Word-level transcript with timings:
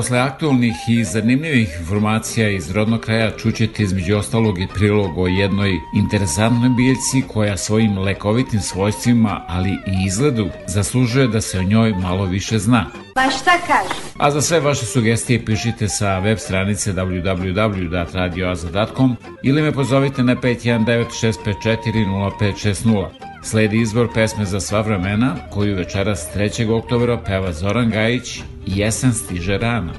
Posle 0.00 0.18
aktualnih 0.18 0.74
i 0.88 1.04
zanimljivih 1.04 1.76
informacija 1.80 2.50
iz 2.50 2.70
rodnog 2.70 3.00
kraja 3.00 3.36
čućete 3.36 3.82
između 3.82 4.16
ostalog 4.16 4.60
i 4.60 4.66
prilog 4.74 5.18
o 5.18 5.26
jednoj 5.26 5.80
interesantnoj 5.94 6.68
biljci 6.68 7.22
koja 7.28 7.56
svojim 7.56 7.98
lekovitim 7.98 8.60
svojstvima, 8.60 9.44
ali 9.48 9.70
i 9.70 10.06
izgledu, 10.06 10.48
zaslužuje 10.66 11.28
da 11.28 11.40
se 11.40 11.58
o 11.58 11.62
njoj 11.62 11.92
malo 11.92 12.24
više 12.24 12.58
zna. 12.58 12.86
Pa 13.14 13.30
šta 13.30 13.50
kaže? 13.66 13.94
A 14.18 14.30
za 14.30 14.40
sve 14.40 14.60
vaše 14.60 14.86
sugestije 14.86 15.44
pišite 15.44 15.88
sa 15.88 16.18
web 16.18 16.38
stranice 16.38 16.92
www.radioaza.com 16.92 19.16
ili 19.42 19.62
me 19.62 19.72
pozovite 19.72 20.22
na 20.22 20.36
519 20.36 23.29
Sledi 23.42 23.80
izbor 23.80 24.08
pesme 24.14 24.44
za 24.44 24.60
sva 24.60 24.80
vremena, 24.80 25.36
koju 25.50 25.76
večeras 25.76 26.28
3. 26.36 26.70
oktobra 26.70 27.18
peva 27.26 27.52
Zoran 27.52 27.90
Gajić 27.90 28.40
Jesen 28.66 29.12
stiže 29.12 29.58
rano. 29.58 29.92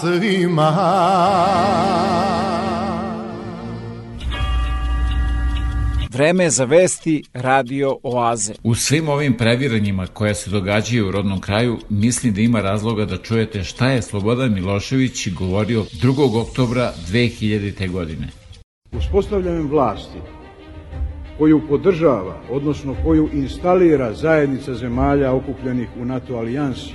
Svima 0.00 0.72
Vreme 6.12 6.50
za 6.50 6.64
vesti 6.64 7.22
Radio 7.34 7.96
Oaze. 8.02 8.54
U 8.62 8.74
svim 8.74 9.08
ovim 9.08 9.36
previranjima 9.36 10.06
koja 10.06 10.34
se 10.34 10.50
događaju 10.50 11.08
u 11.08 11.10
rodnom 11.10 11.40
kraju, 11.40 11.78
mislim 11.88 12.34
da 12.34 12.40
ima 12.40 12.60
razloga 12.60 13.04
da 13.04 13.16
čujete 13.16 13.64
šta 13.64 13.88
je 13.90 14.02
Slobodan 14.02 14.54
Milošević 14.54 15.28
govorio 15.28 15.82
2. 15.82 16.40
oktobra 16.40 16.92
2000. 17.10 17.90
godine. 17.90 18.28
Uspostavljanjem 18.92 19.68
vlasti 19.68 20.18
koju 21.38 21.60
podržava, 21.68 22.40
odnosno 22.50 22.96
koju 23.04 23.28
instalira 23.32 24.14
zajednica 24.14 24.74
zemalja 24.74 25.32
okupljenih 25.32 25.88
u 26.00 26.04
NATO 26.04 26.34
alijansi, 26.34 26.94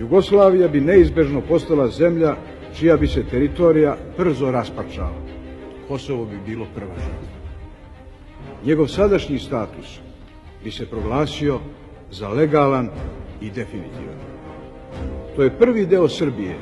Jugoslavija 0.00 0.68
bi 0.68 0.80
neizbežno 0.80 1.40
postala 1.40 1.88
zemlja 1.88 2.36
čija 2.74 2.96
bi 2.96 3.06
se 3.06 3.22
teritorija 3.30 3.96
brzo 4.18 4.50
raspačala. 4.50 5.20
Kosovo 5.88 6.24
bi 6.24 6.38
bilo 6.46 6.66
prva 6.74 6.94
žrtva. 6.94 7.40
Njegov 8.64 8.86
sadašnji 8.86 9.38
status 9.38 9.98
bi 10.64 10.70
se 10.70 10.86
proglasio 10.86 11.58
za 12.10 12.28
legalan 12.28 12.88
i 13.40 13.50
definitivan. 13.50 14.16
To 15.36 15.42
je 15.42 15.58
prvi 15.58 15.86
deo 15.86 16.08
Srbije 16.08 16.56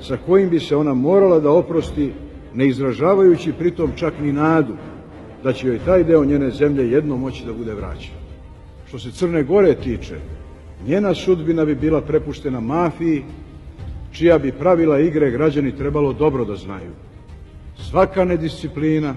sa 0.00 0.16
kojim 0.26 0.50
bi 0.50 0.60
se 0.60 0.76
ona 0.76 0.94
morala 0.94 1.40
da 1.40 1.50
oprosti, 1.50 2.12
ne 2.54 2.68
izražavajući 2.68 3.52
pritom 3.52 3.92
čak 3.96 4.14
ni 4.20 4.32
nadu 4.32 4.76
da 5.42 5.52
će 5.52 5.68
joj 5.68 5.78
taj 5.78 6.04
deo 6.04 6.24
njene 6.24 6.50
zemlje 6.50 6.90
jedno 6.90 7.16
moći 7.16 7.46
da 7.46 7.52
bude 7.52 7.74
vraćan. 7.74 8.14
Što 8.88 8.98
se 8.98 9.12
Crne 9.12 9.42
Gore 9.42 9.74
tiče, 9.74 10.18
njena 10.86 11.14
sudbina 11.14 11.64
bi 11.64 11.74
bila 11.74 12.00
prepuštena 12.00 12.60
mafiji, 12.60 13.24
čija 14.12 14.38
bi 14.38 14.52
pravila 14.52 15.00
igre 15.00 15.30
građani 15.30 15.76
trebalo 15.76 16.12
dobro 16.12 16.44
da 16.44 16.56
znaju. 16.56 16.90
Svaka 17.76 18.24
nedisciplina, 18.24 19.14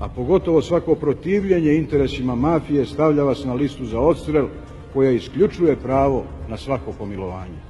a 0.00 0.08
pogotovo 0.08 0.62
svako 0.62 0.94
protivljenje 0.94 1.74
interesima 1.74 2.34
mafije 2.34 2.86
stavlja 2.86 3.22
vas 3.22 3.44
na 3.44 3.54
listu 3.54 3.84
za 3.84 4.00
odstrel 4.00 4.46
koja 4.92 5.10
isključuje 5.10 5.76
pravo 5.76 6.24
na 6.48 6.56
svako 6.56 6.92
pomilovanje. 6.92 7.60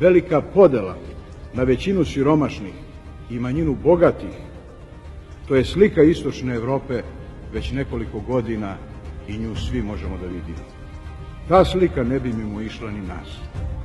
Velika 0.00 0.40
podela 0.40 0.96
na 1.54 1.62
većinu 1.62 2.04
siromašnih 2.04 2.74
i 3.30 3.38
manjinu 3.38 3.76
bogatih, 3.82 4.36
to 5.48 5.56
je 5.56 5.64
slika 5.64 6.02
istočne 6.02 6.54
Evrope 6.54 7.02
već 7.52 7.72
nekoliko 7.72 8.20
godina 8.20 8.76
i 9.28 9.38
nju 9.38 9.56
svi 9.56 9.82
možemo 9.82 10.16
da 10.16 10.26
vidimo. 10.26 10.79
Ta 11.50 11.64
slika 11.64 12.04
ne 12.04 12.20
bi 12.20 12.32
mimo 12.32 12.60
išla 12.60 12.90
ni 12.90 13.00
nas. 13.00 13.28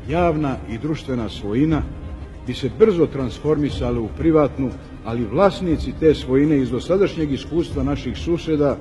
Javna 0.09 0.55
i 0.69 0.77
društvena 0.77 1.29
svojina 1.29 1.81
bi 2.47 2.53
se 2.53 2.69
brzo 2.79 3.05
transformisale 3.05 3.99
u 3.99 4.07
privatnu, 4.17 4.69
ali 5.05 5.27
vlasnici 5.31 5.93
te 5.99 6.13
svojine 6.13 6.57
iz 6.57 6.69
dosadašnjeg 6.69 7.31
iskustva 7.31 7.83
naših 7.83 8.17
suseda 8.17 8.77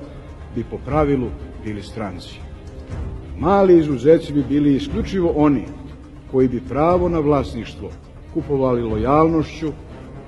bi 0.55 0.63
po 0.63 0.77
pravilu 0.85 1.27
bili 1.63 1.81
stranci. 1.81 2.39
Mali 3.39 3.77
izuzeci 3.77 4.33
bi 4.33 4.43
bili 4.43 4.75
isključivo 4.75 5.33
oni 5.35 5.63
koji 6.31 6.47
bi 6.47 6.61
pravo 6.69 7.09
na 7.09 7.19
vlasništvo 7.19 7.89
kupovali 8.33 8.83
lojalnošću 8.83 9.67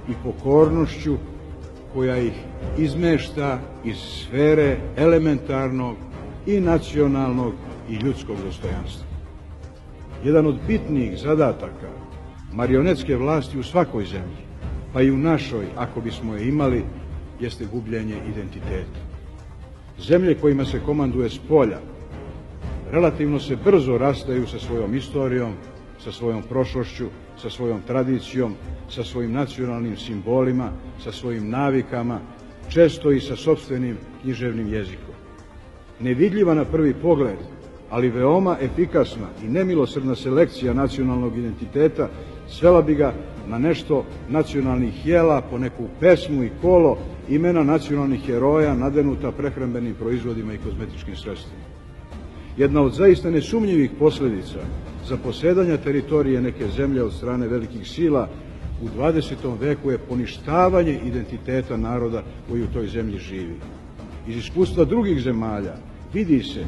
i 0.09 0.13
pokornošću 0.23 1.15
koja 1.93 2.17
ih 2.17 2.33
izmešta 2.77 3.59
iz 3.85 3.97
sfere 3.97 4.77
elementarnog 4.95 5.95
i 6.45 6.59
nacionalnog 6.59 7.53
i 7.89 7.95
ljudskog 7.95 8.37
dostojanstva. 8.45 9.05
Jedan 10.23 10.47
od 10.47 10.55
bitnijih 10.67 11.17
zadataka 11.19 11.89
marionetske 12.53 13.15
vlasti 13.15 13.59
u 13.59 13.63
svakoj 13.63 14.05
zemlji, 14.05 14.47
pa 14.93 15.01
i 15.01 15.11
u 15.11 15.17
našoj, 15.17 15.65
ako 15.75 16.01
bismo 16.01 16.35
je 16.35 16.47
imali, 16.47 16.83
jeste 17.39 17.65
gubljenje 17.65 18.15
identiteta. 18.29 18.99
Zemlje 19.99 20.35
kojima 20.35 20.65
se 20.65 20.79
komanduje 20.85 21.29
s 21.29 21.37
polja, 21.37 21.79
relativno 22.91 23.39
se 23.39 23.55
brzo 23.55 23.97
rastaju 23.97 24.47
sa 24.47 24.59
svojom 24.59 24.95
istorijom, 24.95 25.53
sa 25.99 26.11
svojom 26.11 26.43
prošlošću, 26.43 27.05
sa 27.37 27.49
svojom 27.49 27.81
tradicijom, 27.87 28.53
sa 28.89 29.03
svojim 29.03 29.31
nacionalnim 29.31 29.97
simbolima, 29.97 30.71
sa 31.03 31.11
svojim 31.11 31.49
navikama, 31.49 32.19
često 32.69 33.11
i 33.11 33.19
sa 33.19 33.35
sobstvenim 33.35 33.97
književnim 34.21 34.73
jezikom. 34.73 35.15
Nevidljiva 35.99 36.53
na 36.53 36.65
prvi 36.65 36.93
pogled, 36.93 37.37
ali 37.89 38.09
veoma 38.09 38.57
efikasna 38.61 39.27
i 39.43 39.47
nemilosrdna 39.47 40.15
selekcija 40.15 40.73
nacionalnog 40.73 41.37
identiteta 41.37 42.09
svela 42.47 42.81
bi 42.81 42.95
ga 42.95 43.13
na 43.47 43.57
nešto 43.57 44.05
nacionalnih 44.29 45.05
jela, 45.05 45.41
po 45.41 45.57
neku 45.57 45.83
pesmu 45.99 46.43
i 46.43 46.51
kolo, 46.61 46.97
imena 47.29 47.63
nacionalnih 47.63 48.25
heroja 48.25 48.73
nadenuta 48.75 49.31
prehrambenim 49.31 49.93
proizvodima 49.93 50.53
i 50.53 50.57
kozmetičkim 50.57 51.15
sredstvima. 51.15 51.63
Jedna 52.57 52.81
od 52.81 52.93
zaista 52.93 53.29
nesumnjivih 53.29 53.91
posledica 53.99 54.59
za 55.07 55.17
posedanja 55.17 55.77
teritorije 55.77 56.41
neke 56.41 56.67
zemlje 56.67 57.03
od 57.03 57.13
strane 57.13 57.47
velikih 57.47 57.87
sila 57.87 58.29
u 58.81 58.99
20. 58.99 59.59
veku 59.59 59.91
je 59.91 59.97
poništavanje 59.97 60.99
identiteta 61.05 61.77
naroda 61.77 62.23
koji 62.49 62.63
u 62.63 62.67
toj 62.73 62.87
zemlji 62.87 63.17
živi. 63.17 63.55
Iz 64.27 64.37
iskustva 64.37 64.85
drugih 64.85 65.21
zemalja 65.21 65.73
vidi 66.13 66.43
se 66.43 66.65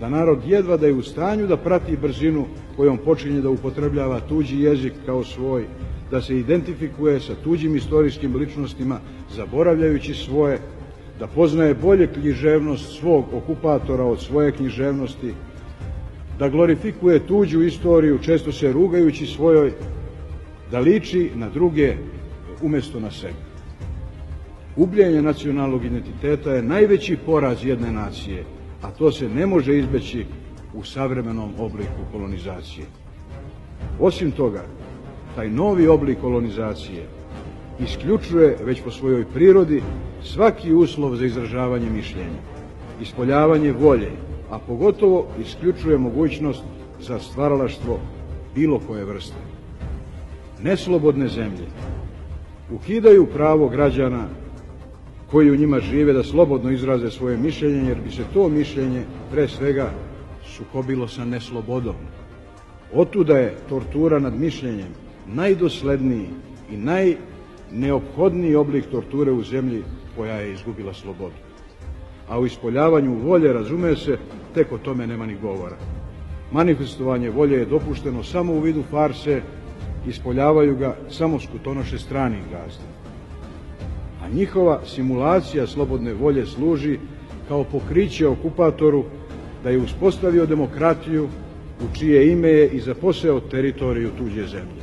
da 0.00 0.08
narod 0.08 0.38
jedva 0.46 0.76
da 0.76 0.86
je 0.86 0.94
u 0.94 1.02
stanju 1.02 1.46
da 1.46 1.56
prati 1.56 1.96
brzinu 1.96 2.46
kojom 2.76 2.98
počinje 2.98 3.40
da 3.40 3.50
upotrebljava 3.50 4.20
tuđi 4.20 4.60
jezik 4.60 4.92
kao 5.06 5.24
svoj, 5.24 5.64
da 6.10 6.22
se 6.22 6.38
identifikuje 6.38 7.20
sa 7.20 7.34
tuđim 7.44 7.76
istorijskim 7.76 8.36
ličnostima, 8.36 9.00
zaboravljajući 9.36 10.14
svoje, 10.14 10.58
da 11.18 11.26
poznaje 11.26 11.74
bolje 11.74 12.06
književnost 12.06 12.98
svog 12.98 13.24
okupatora 13.32 14.04
od 14.04 14.20
svoje 14.20 14.52
književnosti, 14.52 15.34
da 16.38 16.48
glorifikuje 16.48 17.26
tuđu 17.26 17.62
istoriju, 17.62 18.18
često 18.18 18.52
se 18.52 18.72
rugajući 18.72 19.26
svojoj, 19.26 19.72
da 20.70 20.78
liči 20.78 21.30
na 21.34 21.48
druge 21.48 21.96
umesto 22.62 23.00
na 23.00 23.10
sebe. 23.10 23.46
Ubljenje 24.76 25.22
nacionalnog 25.22 25.84
identiteta 25.84 26.52
je 26.52 26.62
najveći 26.62 27.16
poraz 27.26 27.64
jedne 27.64 27.92
nacije, 27.92 28.44
a 28.86 28.90
to 28.90 29.12
se 29.12 29.28
ne 29.28 29.46
može 29.46 29.78
izbeći 29.78 30.26
u 30.74 30.84
savremenom 30.84 31.50
obliku 31.58 32.02
kolonizacije. 32.12 32.86
Osim 34.00 34.30
toga, 34.30 34.64
taj 35.34 35.50
novi 35.50 35.88
oblik 35.88 36.20
kolonizacije 36.20 37.06
isključuje 37.80 38.56
već 38.64 38.82
po 38.82 38.90
svojoj 38.90 39.24
prirodi 39.24 39.82
svaki 40.22 40.72
uslov 40.72 41.16
za 41.16 41.26
izražavanje 41.26 41.90
mišljenja, 41.90 42.40
ispoljavanje 43.02 43.72
volje, 43.72 44.10
a 44.50 44.58
pogotovo 44.58 45.26
isključuje 45.40 45.98
mogućnost 45.98 46.62
za 47.00 47.18
stvaralaštvo 47.18 47.98
bilo 48.54 48.80
koje 48.86 49.04
vrste. 49.04 49.36
Neslobodne 50.62 51.28
zemlje 51.28 51.66
ukidaju 52.70 53.26
pravo 53.26 53.68
građana 53.68 54.28
koji 55.36 55.50
u 55.50 55.56
njima 55.56 55.80
žive 55.80 56.12
da 56.12 56.22
slobodno 56.22 56.70
izraze 56.70 57.10
svoje 57.10 57.36
mišljenje, 57.36 57.88
jer 57.88 57.98
bi 58.00 58.10
se 58.10 58.22
to 58.34 58.48
mišljenje 58.48 59.02
pre 59.30 59.48
svega 59.48 59.90
sukobilo 60.44 61.08
sa 61.08 61.24
neslobodom. 61.24 61.94
Otuda 62.92 63.38
je 63.38 63.56
tortura 63.68 64.18
nad 64.18 64.40
mišljenjem 64.40 64.88
najdosledniji 65.26 66.28
i 66.72 66.76
najneophodniji 66.76 68.54
oblik 68.54 68.86
torture 68.90 69.32
u 69.32 69.42
zemlji 69.42 69.82
koja 70.16 70.40
je 70.40 70.52
izgubila 70.52 70.94
slobodu. 70.94 71.36
A 72.28 72.40
u 72.40 72.46
ispoljavanju 72.46 73.14
volje, 73.14 73.52
razume 73.52 73.96
se, 73.96 74.18
tek 74.54 74.72
o 74.72 74.78
tome 74.78 75.06
nema 75.06 75.26
ni 75.26 75.36
govora. 75.42 75.76
Manifestovanje 76.52 77.30
volje 77.30 77.58
je 77.58 77.64
dopušteno 77.64 78.22
samo 78.22 78.52
u 78.52 78.60
vidu 78.60 78.82
farse, 78.90 79.42
ispoljavaju 80.08 80.76
ga 80.76 80.96
samo 81.10 81.40
skutonoše 81.40 81.98
stranih 81.98 82.42
gazda. 82.42 82.95
A 84.26 84.28
njihova 84.34 84.80
simulacija 84.86 85.66
slobodne 85.66 86.14
volje 86.14 86.46
služi 86.46 86.98
kao 87.48 87.64
pokriće 87.64 88.26
okupatoru 88.28 89.04
da 89.62 89.70
je 89.70 89.78
uspostavio 89.78 90.46
demokratiju 90.46 91.28
u 91.80 91.96
čije 91.96 92.32
ime 92.32 92.48
je 92.48 92.68
i 92.68 92.80
zaposeo 92.80 93.40
teritoriju 93.40 94.10
tuđe 94.18 94.46
zemlje. 94.46 94.82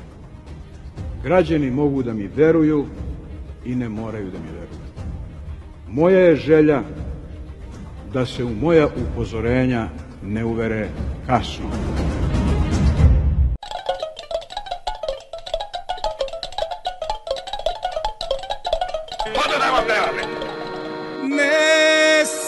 Građani 1.23 1.71
mogu 1.71 2.03
da 2.03 2.13
mi 2.13 2.29
veruju 2.35 2.85
i 3.65 3.75
ne 3.75 3.89
moraju 3.89 4.25
da 4.25 4.37
mi 4.37 4.51
veruju. 4.53 4.79
Moja 5.89 6.19
je 6.19 6.35
želja 6.35 6.81
da 8.13 8.25
se 8.25 8.43
u 8.43 8.55
moja 8.55 8.87
upozorenja 8.87 9.89
ne 10.25 10.45
uvere 10.45 10.87
kasno. 11.27 11.65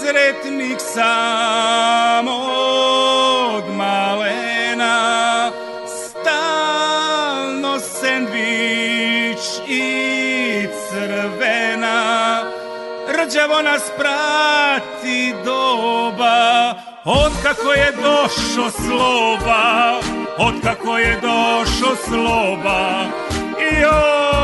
Nesretnik 0.05 0.79
sam 0.79 2.27
od 2.27 3.63
malena, 3.77 5.51
stalno 5.87 7.79
sendvič 7.79 9.39
i 9.67 10.67
crvena, 10.89 12.43
rđavo 13.07 13.61
nas 13.61 13.91
prati 13.97 15.33
doba, 15.45 16.73
od 17.05 17.31
kako 17.43 17.73
je 17.73 17.91
došo 17.91 18.69
sloba, 18.69 19.99
od 20.37 20.53
kako 20.63 20.97
je 20.97 21.19
došo 21.21 21.95
sloba, 22.07 23.05
joj, 23.81 24.34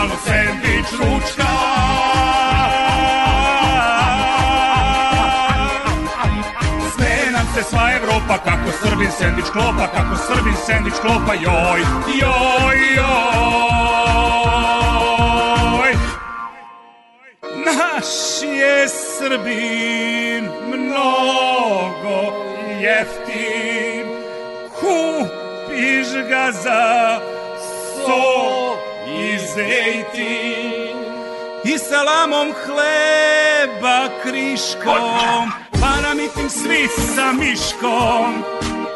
srbe 0.00 0.16
salo, 0.16 0.16
sendvič, 0.24 0.88
ručka. 0.92 1.48
Sme 6.94 7.30
nam 7.32 7.46
se 7.54 7.62
sva 7.62 7.92
Evropa, 7.92 8.38
kako 8.44 8.70
Srbin 8.82 9.10
sendvič 9.10 9.50
klopa, 9.50 9.88
kako 9.94 10.16
Srbin 10.16 10.56
sendvič 10.66 10.94
klopa, 11.00 11.34
joj, 11.34 11.80
joj, 12.20 12.78
joj. 12.96 13.10
Naš 17.64 18.42
je 18.42 18.88
Srbin 18.88 20.48
mnogo 20.68 22.32
jeftin, 22.80 24.06
kupiš 24.80 26.08
ga 26.28 26.52
za 26.52 27.20
so 28.06 28.89
i 29.20 29.38
zejtin 29.54 30.96
i 31.64 31.78
salamom 31.78 32.48
hleba 32.64 34.08
kriškom, 34.22 35.52
pa 35.80 35.92
na 36.02 36.14
miting 36.14 36.50
svi 36.50 36.88
sa 37.14 37.32
miškom, 37.32 38.42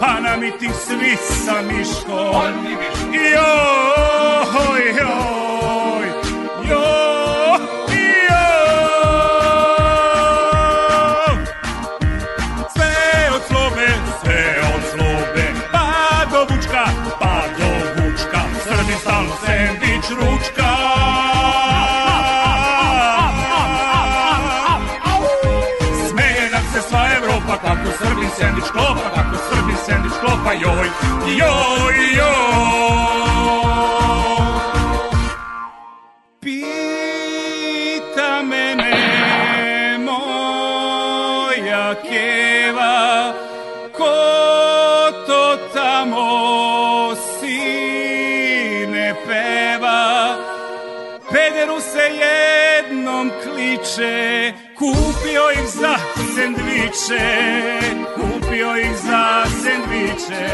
a 0.01 0.21
na 0.21 0.37
miting 0.37 0.75
svi 0.87 1.17
sa 1.45 1.63
Miškom. 1.63 2.55
Joj, 3.13 4.85
joj, 4.99 5.54
klopa, 30.25 30.53
joj, 30.53 30.89
joj, 31.37 31.97
joj. 32.17 33.45
Pita 36.41 38.43
mene 38.43 39.99
moja 39.99 41.95
keva, 42.09 43.33
ko 43.93 44.17
to 45.27 45.57
tamo 45.75 47.15
sine 47.15 49.15
peva, 49.27 50.37
Pederu 51.33 51.81
se 51.81 52.05
jednom 52.23 53.31
kliče, 53.43 54.53
kupio 54.79 55.51
ih 55.51 55.69
za 55.69 55.97
sendviče, 56.35 57.27
kupio 58.15 58.34
ih 58.55 58.97
za 58.97 59.45
sendviče. 59.63 60.47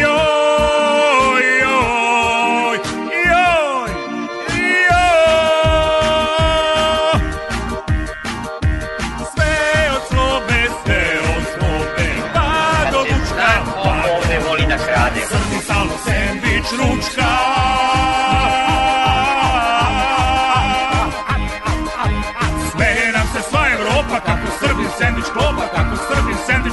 Joj, 0.00 1.44
joj, 1.60 2.78
joj, 3.30 3.90
joj. 4.90 5.10
Sve 9.34 9.90
od 9.96 10.02
slobe, 10.08 10.60
sve 10.84 11.20
od 11.36 11.44
slobe, 11.54 12.08
pa 12.34 12.90
do 12.92 12.98
Vučka, 12.98 13.50
pa 13.82 13.94
ovde 14.16 14.38
voli 14.48 14.66
da. 14.68 14.78
Srbi 14.78 15.64
stalno 15.64 15.92
sendvič 16.04 16.66
ručka. 16.78 17.79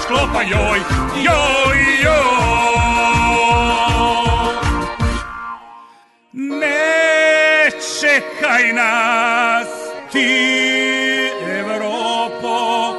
Srbin 0.07 0.15
sendvič 0.15 0.15
klopa, 0.15 0.41
joj, 0.41 0.79
joj, 1.23 1.79
joj. 2.03 2.77
Ne 6.33 7.69
čekaj 7.99 8.73
nas 8.73 9.67
ti 10.11 11.31
Evropo, 11.59 12.93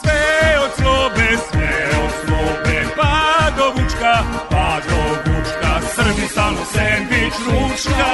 Sve 0.00 0.24
od 0.64 0.70
slobe, 0.76 1.28
sve 1.50 1.72
od 2.04 2.12
slobe, 2.24 2.76
pa 2.96 3.14
do 3.56 3.66
Vučka, 3.76 4.14
pa 4.50 4.80
do 4.88 5.00
Vučka, 5.24 5.72
Srbi 5.94 6.24
stalno 6.28 6.64
sendvič 6.72 7.34
ručka. 7.46 8.12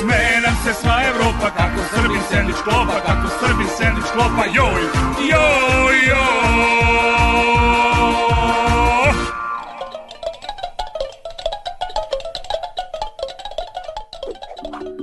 Sme 0.00 0.20
se 0.64 0.72
sva 0.80 0.96
Evropa, 1.08 1.50
kako 1.56 1.80
Srbin 1.94 2.22
sendvič 2.30 2.56
klopa, 2.64 3.00
kako 3.06 3.28
Srbin 3.40 3.55
sendvič 4.16 4.24
klopa, 4.24 4.46
joj, 4.54 4.82
joj, 5.20 5.96
joj. 6.08 6.26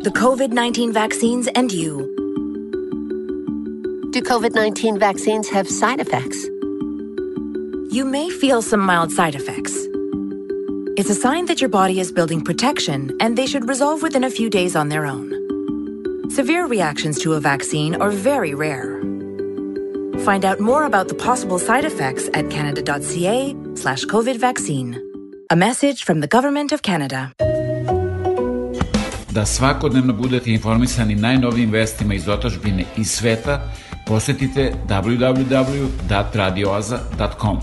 the 0.03 0.11
COVID 0.11 0.51
19 0.51 0.91
vaccines 0.91 1.47
and 1.55 1.71
you. 1.71 2.09
Do 4.11 4.21
COVID 4.21 4.53
19 4.53 4.99
vaccines 4.99 5.49
have 5.49 5.67
side 5.67 5.99
effects? 5.99 6.43
You 7.89 8.05
may 8.05 8.29
feel 8.29 8.61
some 8.61 8.81
mild 8.81 9.11
side 9.11 9.35
effects. 9.35 9.73
It's 10.97 11.09
a 11.09 11.15
sign 11.15 11.45
that 11.45 11.61
your 11.61 11.69
body 11.69 11.99
is 11.99 12.11
building 12.11 12.43
protection 12.43 13.15
and 13.19 13.37
they 13.37 13.47
should 13.47 13.67
resolve 13.67 14.01
within 14.03 14.23
a 14.23 14.29
few 14.29 14.49
days 14.49 14.75
on 14.75 14.89
their 14.89 15.05
own. 15.05 15.31
Severe 16.29 16.67
reactions 16.67 17.19
to 17.19 17.33
a 17.33 17.39
vaccine 17.39 17.95
are 17.95 18.11
very 18.11 18.53
rare. 18.53 18.92
Find 20.25 20.45
out 20.45 20.59
more 20.59 20.85
about 20.85 21.07
the 21.09 21.15
possible 21.15 21.59
side 21.59 21.85
effects 21.85 22.29
at 22.33 22.49
canada.ca 22.49 23.55
slash 23.75 24.05
COVID 24.05 24.39
vaccine. 24.39 24.95
A 25.51 25.55
message 25.55 26.05
from 26.05 26.21
the 26.21 26.27
Government 26.27 26.71
of 26.71 26.81
Canada. 26.81 27.29
Da 29.31 29.45
svakodnevno 29.45 30.13
budete 30.13 30.51
informisani 30.51 31.15
najnovijim 31.15 31.71
vestima 31.71 32.13
iz 32.13 32.27
otačbine 32.27 32.85
i 32.97 33.03
sveta, 33.03 33.71
posetite 34.07 34.73
www.radioaza.com. 34.89 37.57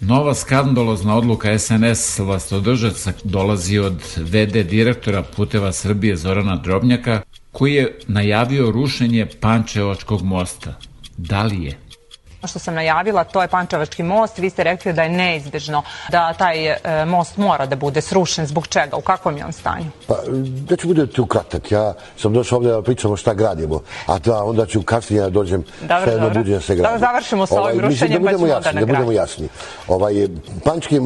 Nova 0.00 0.34
skandalozna 0.34 1.16
odluka 1.16 1.58
SNS 1.58 2.18
vlastodržaca 2.18 3.12
dolazi 3.24 3.78
od 3.78 4.02
VD 4.16 4.62
direktora 4.62 5.22
Puteva 5.22 5.72
Srbije 5.72 6.16
Zorana 6.16 6.56
Drobnjaka, 6.56 7.22
koji 7.52 7.74
je 7.74 7.98
najavio 8.06 8.70
rušenje 8.70 9.26
Pančevačkog 9.40 10.22
mosta. 10.22 10.74
Da 11.16 11.42
li 11.42 11.64
je? 11.64 11.90
što 12.46 12.58
sam 12.58 12.74
najavila, 12.74 13.24
to 13.24 13.42
je 13.42 13.48
Pančevački 13.48 14.02
most. 14.02 14.38
Vi 14.38 14.50
ste 14.50 14.64
rekli 14.64 14.92
da 14.92 15.02
je 15.02 15.08
neizbežno 15.08 15.82
da 16.10 16.32
taj 16.32 16.66
e, 16.66 16.78
most 17.06 17.36
mora 17.36 17.66
da 17.66 17.76
bude 17.76 18.00
srušen. 18.00 18.46
Zbog 18.46 18.66
čega? 18.66 18.96
U 18.96 19.00
kakvom 19.00 19.36
je 19.36 19.44
on 19.44 19.52
stanju? 19.52 19.90
Pa, 20.06 20.14
da 20.68 20.76
ću 20.76 20.88
budete 20.88 21.20
ukratak. 21.20 21.72
Ja 21.72 21.94
sam 22.16 22.32
došao 22.32 22.56
ovde 22.56 22.70
da 22.70 22.82
pričamo 22.82 23.16
šta 23.16 23.34
gradimo, 23.34 23.80
a 24.06 24.18
da 24.18 24.44
onda 24.44 24.66
ću 24.66 24.82
kasnije 24.82 25.22
da 25.22 25.30
dođem 25.30 25.64
Dobro, 25.80 26.00
šta 26.00 26.10
jedno 26.10 26.26
dobro. 26.26 26.42
bude 26.42 26.54
da 26.54 26.60
se 26.60 26.76
gradi. 26.76 26.94
Da 26.94 27.06
završimo 27.06 27.46
sa 27.46 27.62
ovim 27.62 27.76
mislim, 27.76 27.90
rušenjem, 27.90 28.22
da 28.22 28.30
pa 28.30 28.36
budemo 28.36 28.46
ćemo 28.46 28.56
onda 28.56 28.68
jasni, 28.68 28.80
na 28.80 28.86
da 28.86 28.92
budemo 28.92 29.12
jasni. 29.12 29.48
Ovaj, 29.88 30.28
Pančki, 30.64 31.00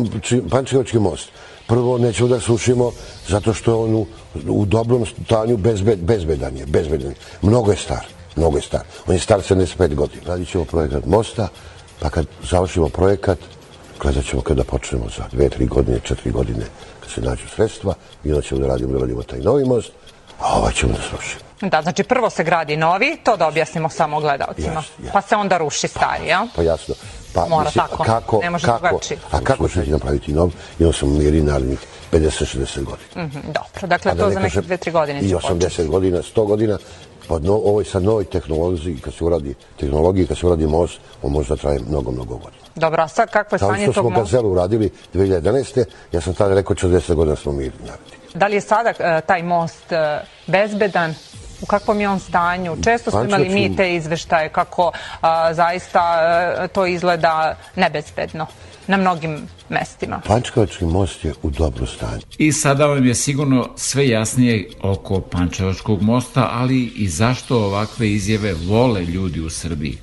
Pančevački 0.51 0.99
most, 0.99 1.31
prvo 1.67 1.99
nećemo 1.99 2.29
da 2.29 2.41
srušimo 2.41 2.93
zato 3.29 3.55
što 3.55 3.71
je 3.71 3.77
on 3.77 3.95
u, 3.95 4.07
u 4.49 4.65
dobrom 4.65 5.07
stanju 5.07 5.57
bezbed, 5.57 5.99
bezbedan 5.99 6.57
je, 6.57 6.67
bezbedan. 6.67 7.11
je. 7.11 7.17
Mnogo 7.43 7.71
je 7.71 7.77
star, 7.77 8.07
mnogo 8.37 8.57
je 8.59 8.63
star. 8.63 8.83
On 9.07 9.15
je 9.15 9.21
star 9.21 9.41
75 9.41 9.95
godina. 9.95 10.23
Radit 10.27 10.49
ćemo 10.49 10.65
projekat 10.65 11.07
mosta, 11.07 11.49
pa 12.01 12.11
kad 12.11 12.27
završimo 12.51 12.89
projekat, 12.89 13.39
gledat 14.01 14.25
ćemo 14.25 14.43
kada 14.43 14.65
počnemo 14.65 15.05
za 15.17 15.25
dve, 15.33 15.49
tri 15.49 15.67
godine, 15.67 16.01
četiri 16.03 16.31
godine, 16.31 16.65
kad 17.01 17.11
se 17.11 17.21
nađu 17.21 17.49
sredstva, 17.57 17.95
i 18.25 18.33
onda 18.33 18.43
ćemo 18.43 18.61
da 18.61 18.67
radimo, 18.67 18.93
da 18.93 18.99
radimo 18.99 19.23
taj 19.23 19.39
novi 19.39 19.65
most, 19.65 19.93
a 20.41 20.59
ovaj 20.59 20.73
ćemo 20.73 20.93
da 20.93 21.03
srušimo. 21.11 21.45
Da, 21.61 21.83
znači 21.83 22.03
prvo 22.03 22.31
se 22.31 22.45
gradi 22.45 22.77
novi, 22.77 23.17
to 23.25 23.37
da 23.37 23.49
objasnimo 23.49 23.89
samo 23.89 24.21
gledalcima. 24.21 24.81
Jeste, 24.81 24.93
jeste. 24.99 25.13
Pa 25.13 25.23
se 25.23 25.37
onda 25.37 25.59
ruši 25.59 25.89
stari, 25.89 26.27
jel? 26.27 26.47
Pa 26.57 26.63
jasno. 26.63 26.95
Pa, 27.35 27.47
Mora 27.49 27.65
mislim, 27.65 27.85
tako, 27.87 28.05
Kako, 28.05 28.41
ne 28.43 28.51
može 28.51 28.67
kako, 28.67 28.87
drugačije. 28.89 29.19
A 29.31 29.41
kako 29.41 29.69
ćete 29.69 29.91
napraviti 29.91 30.33
nov? 30.33 30.51
I 30.79 30.85
on 30.85 30.93
sam 30.93 31.19
miri 31.19 31.43
narednih 31.43 31.79
50-60 32.13 32.85
godina. 32.85 33.27
Mhm, 33.27 33.39
dobro, 33.47 33.87
dakle 33.87 34.11
A 34.11 34.15
da 34.15 34.23
to 34.23 34.29
ne 34.29 34.35
za 34.35 34.41
neke 34.41 34.51
kažem 34.51 34.65
dve, 34.65 34.77
tri 34.77 34.91
godine 34.93 35.21
I 35.21 35.29
će 35.29 35.37
80 35.37 35.61
početi. 35.65 35.89
godina, 35.89 36.19
100 36.19 36.47
godina, 36.47 36.79
pa 37.29 37.39
no, 37.39 37.53
ovoj 37.53 37.85
sad 37.85 38.03
novoj 38.03 38.25
tehnologiji, 38.25 38.97
kad 38.97 39.15
se 39.15 39.25
uradi 39.25 39.55
tehnologiji, 39.81 40.27
kad 40.27 40.39
se 40.39 40.47
uradi 40.47 40.67
most, 40.67 40.99
on 41.23 41.33
može 41.33 41.49
da 41.49 41.57
traje 41.57 41.81
mnogo, 41.89 42.11
mnogo 42.11 42.35
godina. 42.35 42.65
Dobro, 42.75 43.03
a 43.03 43.09
sad 43.09 43.31
kakvo 43.31 43.55
je 43.57 43.59
Kao 43.59 43.69
stanje 43.69 43.85
što 43.85 43.93
tog 43.93 44.03
smo 44.03 44.11
mosta? 44.11 44.23
Gazelu 44.23 44.53
uradili 44.53 44.91
2011. 45.15 45.85
Ja 46.13 46.21
sam 46.21 46.35
tada 46.35 46.55
rekao 46.55 46.77
40 46.77 47.15
godina 47.15 47.37
smo 47.37 47.53
mirni 47.53 47.79
narodi. 47.87 48.17
Da 48.35 48.47
li 48.47 48.55
je 48.55 48.61
sada 48.61 48.93
e, 48.99 49.21
taj 49.27 49.43
most 49.43 49.93
e, 49.93 50.21
bezbedan? 50.47 51.15
U 51.63 51.67
kakvom 51.67 52.01
je 52.01 52.09
on 52.09 52.21
stanju? 52.21 52.77
Često 52.85 53.11
smo 53.11 53.25
imali 53.25 53.49
mi 53.49 53.77
te 53.77 53.95
izveštaje 53.95 54.49
kako 54.49 54.93
a, 55.21 55.55
zaista 55.55 56.19
e, 56.65 56.69
to 56.69 56.87
izgleda 56.87 57.57
nebezbedno 57.77 58.47
na 58.87 58.97
mnogim 58.97 59.49
mestima. 59.69 60.21
Pančevački 60.27 60.85
most 60.85 61.25
je 61.25 61.35
u 61.43 61.51
dobro 61.51 61.87
stanju. 61.87 62.23
I 62.39 62.53
sada 62.53 62.87
vam 62.87 63.07
je 63.07 63.15
sigurno 63.15 63.69
sve 63.77 64.09
jasnije 64.09 64.69
oko 64.83 65.21
Pančevačkog 65.21 66.03
mosta, 66.03 66.49
ali 66.53 66.85
i 66.85 67.09
zašto 67.09 67.65
ovakve 67.65 68.11
izjave 68.11 68.55
vole 68.69 69.05
ljudi 69.05 69.41
u 69.41 69.51
Srbiji. 69.51 69.99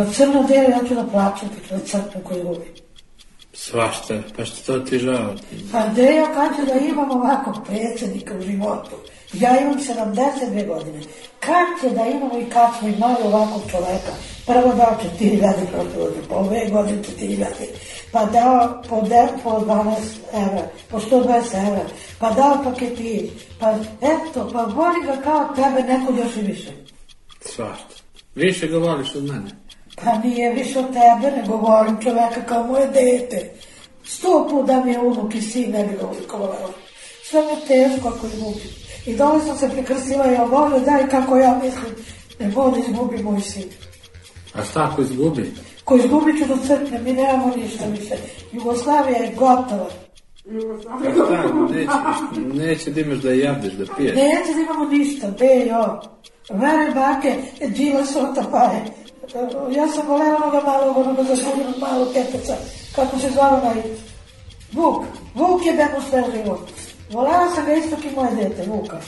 Od 0.00 0.14
crno 0.14 0.42
dele 0.42 0.70
ja 0.70 0.88
ću 0.88 0.94
da 0.94 1.06
plaćam 1.12 1.48
od 1.70 1.82
crkve 1.84 2.22
koju 2.24 2.44
gubi. 2.44 2.83
Svašta, 3.56 4.22
pa 4.36 4.44
što 4.44 4.72
to 4.72 4.84
ti 4.84 4.98
žao? 4.98 5.34
Pa 5.72 5.88
gde 5.88 6.02
ja 6.02 6.34
kažem 6.34 6.66
da 6.66 6.86
imam 6.86 7.10
ovakvog 7.10 7.56
predsjednika 7.66 8.34
u 8.38 8.42
životu? 8.42 8.96
Ja 9.32 9.60
imam 9.60 9.78
72 9.78 10.66
godine. 10.66 11.00
Kad 11.40 11.66
će 11.80 11.90
da 11.90 12.06
imamo 12.06 12.38
i 12.38 12.50
kad 12.50 12.70
smo 12.78 12.88
imali 12.88 13.16
ovakvog 13.24 13.62
čoveka? 13.70 14.12
Prvo 14.46 14.74
dao 14.74 14.98
4000 15.20 15.52
protiv 15.72 16.28
po 16.28 16.34
ove 16.34 16.68
godine 16.70 17.02
4000, 17.18 17.44
pa 18.12 18.24
dao 18.24 18.82
po, 18.88 19.00
de, 19.00 19.28
po 19.42 19.50
12 19.50 19.96
evra, 20.32 20.68
po 20.90 21.00
120 21.00 21.68
evra, 21.68 21.84
pa 22.18 22.30
dao 22.30 22.64
paketić, 22.64 23.30
pa 23.60 23.74
eto, 24.00 24.50
pa 24.52 24.62
voli 24.62 25.06
ga 25.06 25.22
kao 25.22 25.54
tebe 25.54 25.82
neko 25.82 26.12
još 26.12 26.36
i 26.36 26.40
više. 26.40 26.70
Svašta. 27.40 27.94
Više 28.34 28.66
ga 28.68 28.78
voliš 28.78 29.14
od 29.14 29.24
mene. 29.24 29.63
Pa 29.96 30.18
nije 30.18 30.54
više 30.54 30.78
od 30.78 30.86
tebe, 30.86 31.36
nego 31.36 31.56
volim 31.56 31.96
čoveka 32.02 32.46
kao 32.48 32.66
moje 32.66 32.86
dete. 32.86 33.50
Sto 34.04 34.46
put 34.50 34.66
da 34.66 34.84
mi 34.84 34.92
je 34.92 35.00
unuk 35.00 35.34
i 35.34 35.42
sin, 35.42 35.70
ne 35.70 35.84
bi 35.84 35.96
ga 35.96 36.06
uliko 36.06 36.36
voleo. 36.36 36.70
Sve 37.24 37.42
mi 37.42 37.50
je 37.50 37.66
teško 37.66 38.08
ako 38.08 38.26
izgubim. 38.26 38.70
I 39.06 39.16
dole 39.16 39.40
sam 39.40 39.56
se 39.58 39.70
prekrstila 39.70 40.32
i 40.32 40.36
ovolio, 40.36 40.80
daj 40.80 41.08
kako 41.08 41.36
ja 41.36 41.60
mislim, 41.62 41.94
ne 42.38 42.48
vodi 42.48 42.80
izgubi 42.88 43.22
moj 43.22 43.40
sin. 43.40 43.64
A 44.54 44.64
šta 44.64 44.88
ako 44.92 45.02
izgubi? 45.02 45.52
Ko 45.84 45.96
izgubit 45.96 46.38
ću 46.38 46.44
do 46.48 46.56
crkve, 46.66 46.98
mi 46.98 47.12
nemamo 47.12 47.52
ništa 47.56 47.84
više. 47.86 48.14
Jugoslavija 48.52 49.18
je 49.18 49.34
gotova. 49.36 49.90
Šta, 50.80 50.98
neće, 51.70 52.40
neće 52.54 52.90
da 52.90 53.00
imaš 53.00 53.18
da 53.18 53.32
jadeš, 53.32 53.72
da 53.72 53.94
piješ. 53.96 54.16
Neće 54.16 54.54
da 54.54 54.60
imamo 54.60 54.84
ništa, 54.84 55.30
be 55.38 55.66
jo. 55.66 56.00
Vere 56.50 56.90
bake, 56.94 57.34
džila 57.74 58.06
sota 58.06 58.44
paje. 58.50 58.84
Ja 59.70 59.88
sam 59.88 60.06
volela 60.06 60.36
onoga 60.36 60.60
malog, 60.66 60.96
onoga 60.96 61.22
zasuljenog 61.22 61.78
malog 61.78 62.08
kepeca, 62.12 62.56
kako 62.94 63.18
se 63.18 63.30
zvao 63.30 63.50
na 63.50 63.74
Vuk. 64.72 65.04
Vuk 65.34 65.66
je 65.66 65.72
bemo 65.72 66.00
sve 66.10 66.24
život. 66.34 66.70
Volela 67.10 67.50
sam 67.54 67.64
ga 67.66 67.74
isto 67.74 67.96
ki 67.96 68.10
moje 68.16 68.34
dete, 68.34 68.70
Vuka. 68.70 69.00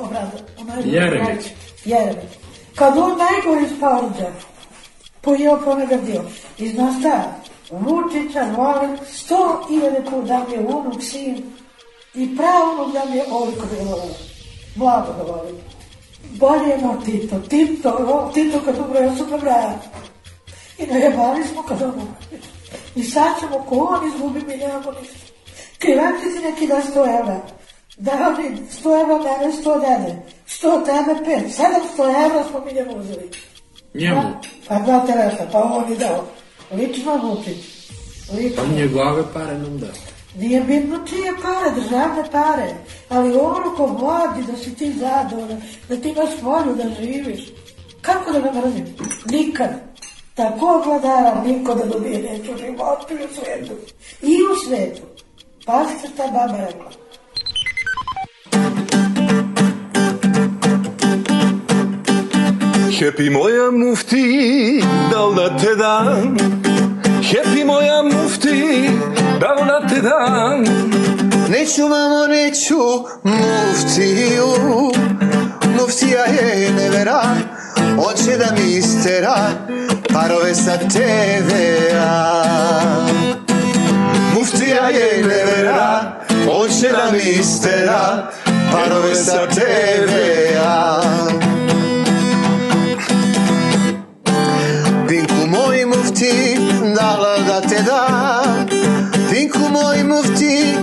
Obrada, 0.00 0.30
onaj 0.60 0.82
Jeremić. 0.84 1.46
Jeremić. 1.84 2.30
Kad 2.74 2.98
on 2.98 3.18
najgori 3.18 3.64
iz 3.64 3.80
Paruđa, 3.80 4.32
pojeo 5.20 5.60
ponega 5.64 5.96
dio. 5.96 6.22
I 6.58 6.68
znaš 6.68 6.98
šta, 6.98 7.24
Vučića 7.70 8.46
volim 8.56 8.98
sto 9.12 9.66
iljade 9.70 10.02
put 10.10 10.24
da 10.24 10.44
mi 10.48 10.54
je 10.54 10.60
unuk, 10.60 11.02
sin, 11.02 11.52
i 12.14 12.36
pravo 12.36 12.86
da 12.92 13.04
mi 13.10 13.16
je 13.16 13.24
oliko 13.30 13.66
da 13.66 13.84
ga 13.84 13.90
volim. 13.90 14.14
Blago 14.74 15.12
ga 15.12 15.32
volim. 15.32 15.56
Bolje 16.38 16.68
je 16.68 16.78
moj 16.82 16.96
Tito. 17.04 17.38
Tito, 17.48 17.90
o, 17.90 18.30
Tito 18.34 18.60
kad 18.64 18.78
umre, 18.78 19.00
ja 19.00 19.16
sam 19.16 19.30
nabraja. 19.30 19.80
I 20.78 20.86
najebali 20.86 21.44
smo 21.44 21.62
kad 21.62 21.82
umre. 21.82 22.40
I 22.96 23.04
sad 23.04 23.40
ćemo, 23.40 23.64
ko 23.68 23.74
on 23.76 24.06
izgubi, 24.08 24.40
mi 24.48 24.56
nemamo 24.56 24.92
ništa. 25.00 25.26
Krivačici 25.78 26.38
neki 26.44 26.66
da 26.66 26.82
100 26.94 27.20
evra. 27.20 27.40
Da 27.96 28.12
oni 28.12 28.58
100 28.82 29.00
evra 29.02 29.18
mene, 29.18 29.52
100 29.52 29.80
dede. 29.80 30.22
100 30.48 30.84
tebe, 30.84 31.30
5. 31.30 31.48
700 31.98 32.26
evra 32.26 32.44
smo 32.50 32.60
mi 32.60 32.72
njemu 32.72 33.00
uzeli. 33.00 33.30
Njemu? 33.94 34.22
Pa 34.68 34.78
dva 34.78 35.06
telefona, 35.06 35.50
pa 35.52 35.62
on 35.62 35.92
je 35.92 35.96
dao. 35.96 36.24
Lično 36.72 37.16
Vučić. 37.16 37.56
Lično. 38.36 38.62
On 38.62 38.74
njegove 38.74 39.22
pare 39.34 39.58
nam 39.58 39.78
da. 39.78 40.15
Nije 40.38 40.60
bitno 40.60 40.98
čije 41.08 41.32
pare, 41.42 41.80
državne 41.80 42.30
pare, 42.32 42.74
ali 43.08 43.36
ono 43.36 43.74
ko 43.76 43.86
vodi 43.86 44.52
da 44.52 44.56
si 44.56 44.74
ti 44.74 44.92
zadovoljan, 44.92 45.62
da 45.88 45.96
ti 45.96 46.08
imaš 46.08 46.30
volju 46.42 46.74
da 46.74 47.02
živiš. 47.02 47.40
Kako 48.00 48.32
da 48.32 48.40
ga 48.40 48.52
mrzim? 48.52 48.86
Nikad. 49.30 49.70
Tako 50.34 50.82
vladara 50.86 51.42
niko 51.46 51.74
da 51.74 51.84
dobije 51.84 52.18
neću 52.18 52.52
životu 52.58 53.14
i 53.14 53.24
u 53.24 53.28
svetu. 53.34 53.72
I 54.22 54.36
u 54.52 54.56
svetu. 54.66 55.02
Pazite 55.66 56.08
šta 56.14 56.22
baba 56.22 56.56
rekla. 56.66 56.90
Happy 63.00 63.30
moja 63.30 63.70
mufti, 63.70 64.82
da 65.10 65.24
li 65.26 65.34
da 65.34 65.58
te 65.58 65.74
dam? 65.74 66.36
Happy 67.22 67.64
moja 67.66 68.02
mufti, 68.02 68.90
da 69.40 69.52
li 69.52 69.62
da 69.66 69.88
te 69.88 70.00
dam? 70.00 70.64
Neću 71.48 71.88
mamo, 71.88 72.26
neću 72.26 72.78
muftiju 73.22 74.46
Muftija 75.78 76.24
je 76.24 76.72
nevera 76.72 77.22
Hoće 77.96 78.36
da 78.38 78.46
mi 78.56 78.76
istera 78.76 79.36
Parove 80.12 80.54
sa 80.54 80.78
TV-a 80.78 82.42
Muftija 84.34 84.88
je 84.88 85.22
nevera 85.22 86.02
Hoće 86.46 86.88
da 86.88 87.10
mi 87.12 87.30
istera 87.40 88.30
Parove 88.72 89.14
sa 89.14 89.46
TV-a 89.46 91.00
Pinku 95.08 95.46
moj 95.46 95.86
mufti 95.86 96.58
Dala 96.96 97.38
da 97.46 97.60
te 97.60 97.82
dam 97.82 98.25
Pinku 98.25 98.25
moj 99.76 100.04
mufti 100.04 100.74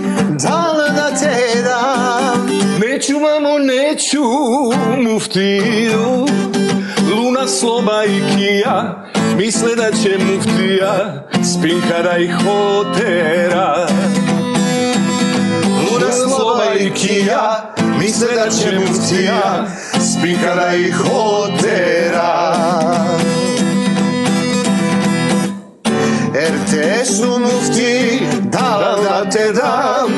Dala 0.42 0.88
da 0.88 1.10
te 1.20 1.62
dam. 1.62 2.48
Neću 2.80 3.12
mamo, 3.20 3.58
neću 3.58 4.24
muftiju. 5.02 6.26
Luna, 7.10 7.48
sloba 7.48 8.04
i 8.04 8.20
kija 8.36 9.04
Misle 9.36 9.76
da 9.76 9.92
će 10.02 10.18
muftija 10.18 11.24
Spinkara 11.52 12.18
i 12.18 12.28
hotera. 12.28 13.86
Luna, 15.64 16.12
sloba 16.12 16.74
i 16.80 16.90
kija 16.90 17.74
Misle 17.98 18.34
da 18.34 18.50
će 18.50 18.78
muftija 18.78 19.66
Spinkara 20.00 20.74
i 20.74 20.90
hotera 20.90 22.54
RTS-u 26.44 27.38
mufti 27.38 28.20
Dala 28.42 28.96
da 29.02 29.30
te 29.30 29.52
dam 29.52 30.08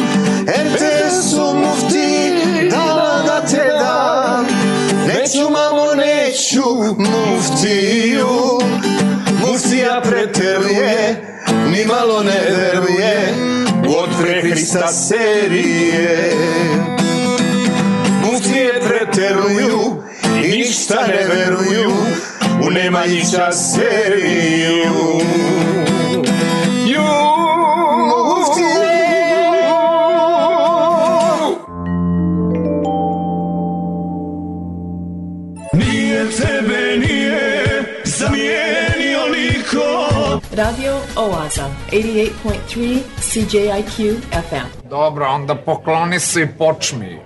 RTS-u 0.48 1.54
mufti 1.54 2.32
Dala 2.70 3.22
da 3.26 3.46
te 3.46 3.72
dam 3.78 4.46
Neću 5.06 5.50
mamo, 5.50 5.94
neću 5.94 6.94
muftiju 6.98 8.60
Muftija 9.40 10.00
preteruje 10.04 11.24
Ni 11.72 11.84
malo 11.86 12.22
ne 12.22 12.40
veruje 12.56 13.34
Od 13.98 14.08
pre 14.20 14.42
Hrista 14.42 14.88
serije 14.88 16.32
Muftije 18.24 18.80
preteruju 18.80 20.02
I 20.44 20.48
ništa 20.48 21.06
ne 21.06 21.26
veruju. 21.34 21.92
U 22.66 22.70
Nemanjića 22.70 23.52
seriju 23.52 25.20
Radio 40.56 41.00
Oaza, 41.16 41.68
88.3 41.90 43.00
CJIQ 43.20 44.20
FM. 44.30 44.88
Dobro, 44.88 45.26
onda 45.26 45.54
pokloni 45.54 46.20
se 46.20 46.42
i 46.42 46.46
počmi. 46.58 47.25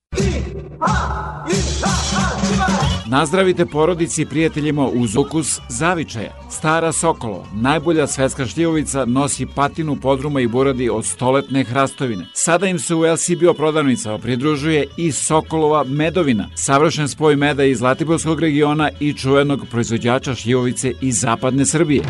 Nazdravite 3.11 3.65
porodici 3.65 4.21
i 4.21 4.25
prijateljima 4.25 4.87
uz 4.87 5.15
ukus 5.15 5.59
zavičaja. 5.69 6.31
Stara 6.49 6.91
Sokolo, 6.91 7.45
najbolja 7.53 8.07
svetska 8.07 8.45
šljivovica, 8.45 9.05
nosi 9.05 9.45
patinu 9.45 9.95
podruma 9.95 10.41
i 10.41 10.47
buradi 10.47 10.89
od 10.89 11.05
stoletne 11.05 11.63
hrastovine. 11.63 12.25
Sada 12.33 12.67
im 12.67 12.79
se 12.79 12.95
u 12.95 12.99
LCBO 12.99 13.53
prodavnicama 13.53 14.17
pridružuje 14.17 14.87
i 14.97 15.11
Sokolova 15.11 15.83
medovina, 15.83 16.47
savršen 16.55 17.07
spoj 17.07 17.35
meda 17.35 17.63
iz 17.63 17.77
Zlatiborskog 17.77 18.39
regiona 18.39 18.89
i 18.99 19.13
čuvenog 19.13 19.65
proizvođača 19.71 20.35
šljivovice 20.35 20.93
iz 21.01 21.19
zapadne 21.19 21.65
Srbije. 21.65 22.03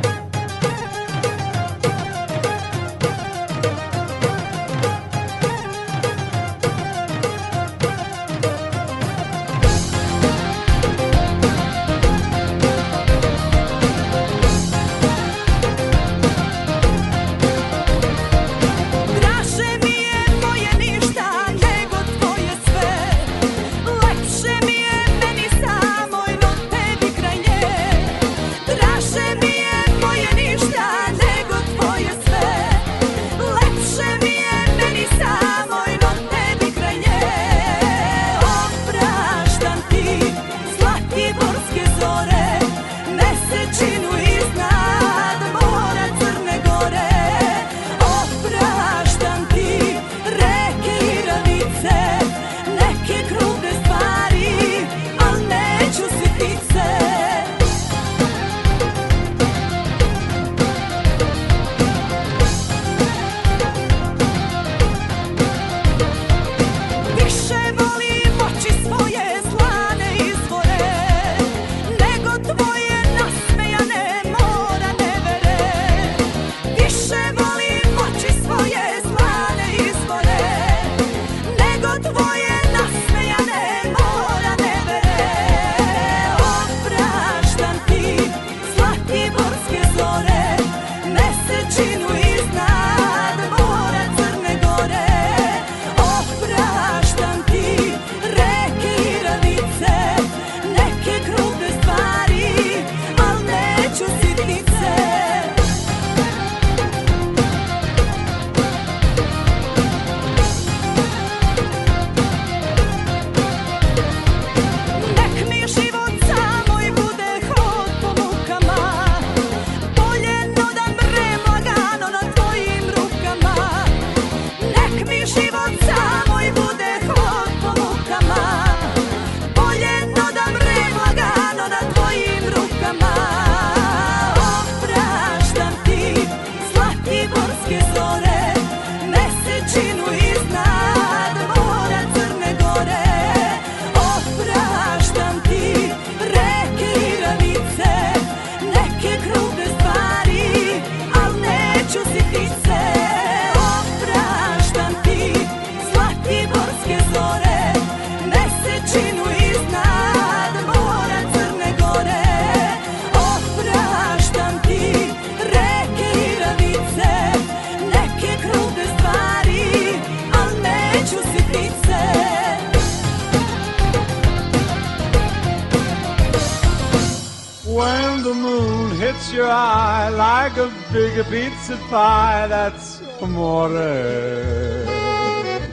Eye 179.52 180.10
like 180.10 180.58
a 180.58 180.72
big 180.92 181.24
pizza 181.26 181.78
pie. 181.90 182.48
That's 182.48 183.02
amore. 183.22 183.70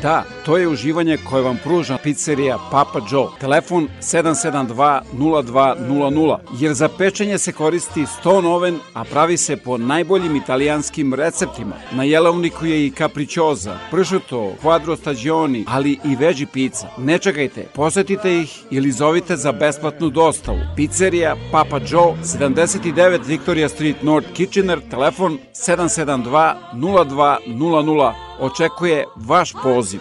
Da, 0.01 0.25
to 0.49 0.57
je 0.57 0.69
uživanje 0.69 1.19
koje 1.29 1.43
vam 1.43 1.59
pruža 1.65 1.99
pizzerija 2.03 2.59
Papa 2.71 3.01
Joe. 3.11 3.27
Telefon 3.41 3.89
772-0200, 4.01 6.39
jer 6.59 6.75
za 6.75 6.89
pečenje 6.89 7.39
se 7.39 7.53
koristi 7.53 8.07
ston 8.07 8.47
oven, 8.47 8.79
a 8.95 9.05
pravi 9.05 9.37
se 9.37 9.57
po 9.57 9.79
najboljim 9.79 10.37
italijanskim 10.37 11.15
receptima. 11.15 11.75
Na 11.93 12.03
jelovniku 12.03 12.67
je 12.67 12.87
i 12.87 12.91
capricciosa, 12.91 13.79
pršuto, 13.91 14.53
quadro 14.63 14.97
stagioni, 14.97 15.65
ali 15.69 15.99
i 16.05 16.17
veđi 16.17 16.47
pizza. 16.47 16.87
Ne 16.99 17.19
čekajte, 17.19 17.67
posetite 17.75 18.39
ih 18.39 18.63
ili 18.71 18.93
zovite 18.93 19.37
za 19.37 19.53
besplatnu 19.53 20.11
dostavu. 20.11 20.59
Pizzerija 20.77 21.37
Papa 21.53 21.81
Joe, 21.89 22.15
79 22.23 23.27
Victoria 23.27 23.69
Street 23.69 24.03
North 24.03 24.33
Kitchener, 24.33 24.81
telefon 24.91 25.39
772 25.53 26.55
0200 26.75 28.13
očekuje 28.41 29.05
vaš 29.17 29.53
poziv. 29.63 30.01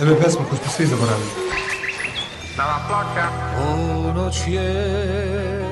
Evo 0.00 0.10
je 0.10 0.20
pesma 0.20 0.44
koju 0.48 0.58
smo 0.58 0.72
svi 0.72 0.86
zaboravili. 0.86 1.30
Ponoć 3.56 4.36
je, 4.46 5.64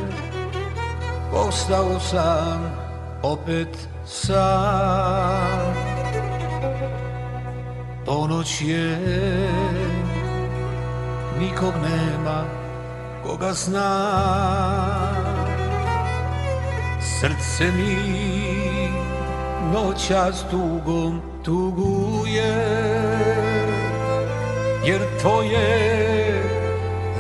postao 1.33 2.01
sam, 2.01 2.73
opet 3.23 3.89
sam. 4.07 5.75
Ponoć 8.07 8.61
je, 8.61 8.99
nikog 11.39 11.75
nema, 11.83 12.45
koga 13.27 13.53
zna. 13.53 14.09
Srce 17.21 17.73
mi 17.73 17.97
noćas 19.73 20.45
tugom 20.51 21.21
tuguje, 21.45 22.98
jer 24.89 25.01
tvoje 25.21 25.69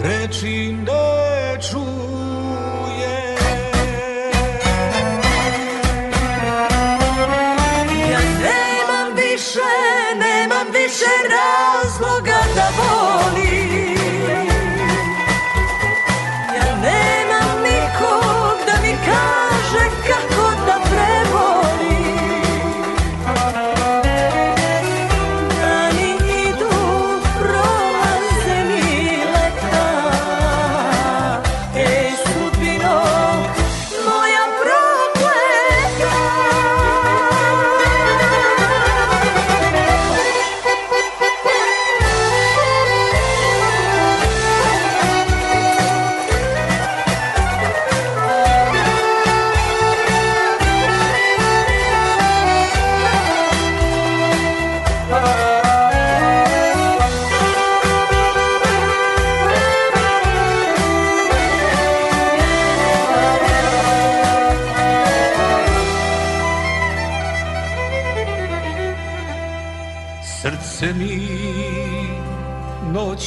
reči 0.02 0.72
ne. 0.72 1.18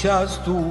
Noćas 0.03 0.39
tugom 0.45 0.70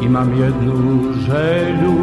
i 0.00 0.08
mam 0.08 0.38
jedną 0.38 0.72
żelu. 1.12 1.96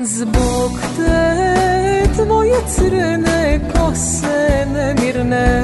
Zbog 0.00 0.72
te 0.96 2.02
tvoje 2.16 2.56
crne 2.66 3.60
kose 3.72 4.66
nemirne 4.72 5.62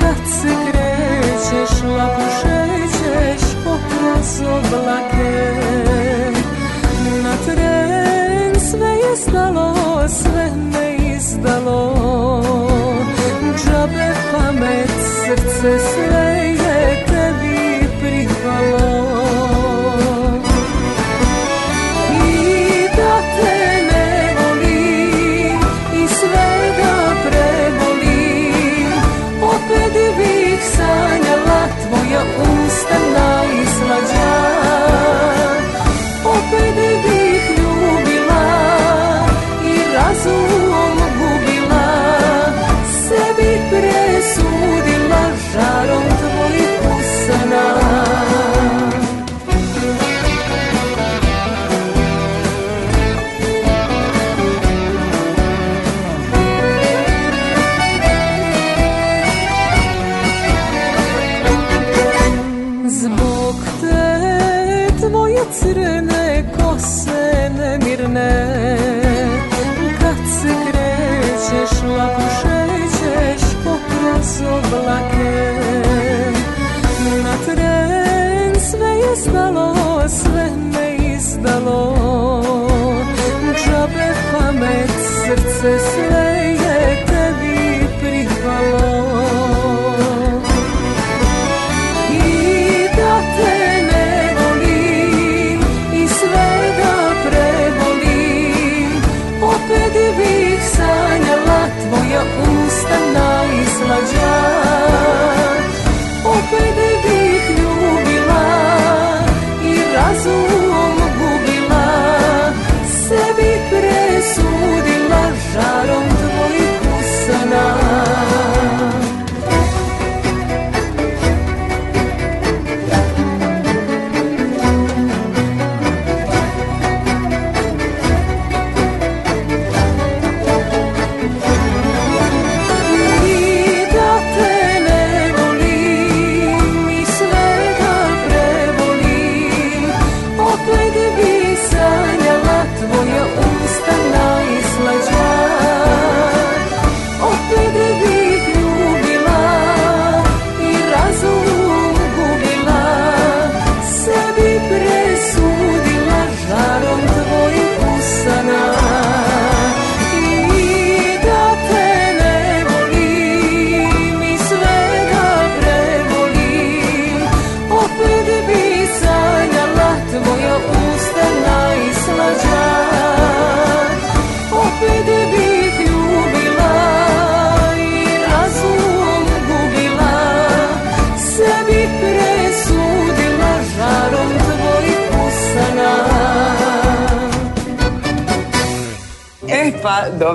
Kad 0.00 0.16
se 0.16 0.48
krećeš 0.48 1.82
lapuše 1.82 2.57
nas 4.28 4.40
oblake 4.40 5.52
Na 7.22 7.34
tren 7.46 8.60
sve 8.60 8.88
je 8.88 9.16
stalo, 9.16 9.74
sve 10.08 10.50
me 10.72 11.14
izdalo. 11.16 11.94
Džabe 13.64 14.14
pamet, 14.32 14.90
srce 15.24 15.78
sve 15.78 16.54
je 16.62 17.04
tebi 17.06 17.88
prihvalo. 18.00 18.97
bilo 81.68 83.54
džabe 83.64 84.08
pamet 84.32 84.90
srce 84.90 85.78
sve. 85.78 86.17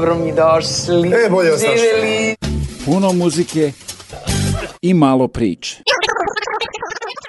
Dobro 0.03 0.25
mi 0.25 0.31
došli. 0.31 1.09
E, 1.25 1.29
bolje 1.29 1.53
ostaš. 1.53 1.79
Živeli. 1.79 2.35
Puno 2.85 3.13
muzike 3.13 3.71
i 4.81 4.93
malo 4.93 5.27
priče. 5.27 5.83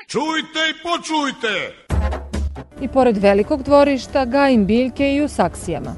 Čujte 0.08 0.60
i 0.70 0.74
počujte! 0.82 1.74
I 2.80 2.88
pored 2.88 3.16
velikog 3.16 3.62
dvorišta 3.62 4.24
gajim 4.24 4.66
biljke 4.66 5.14
i 5.14 5.22
u 5.22 5.28
saksijama. 5.28 5.94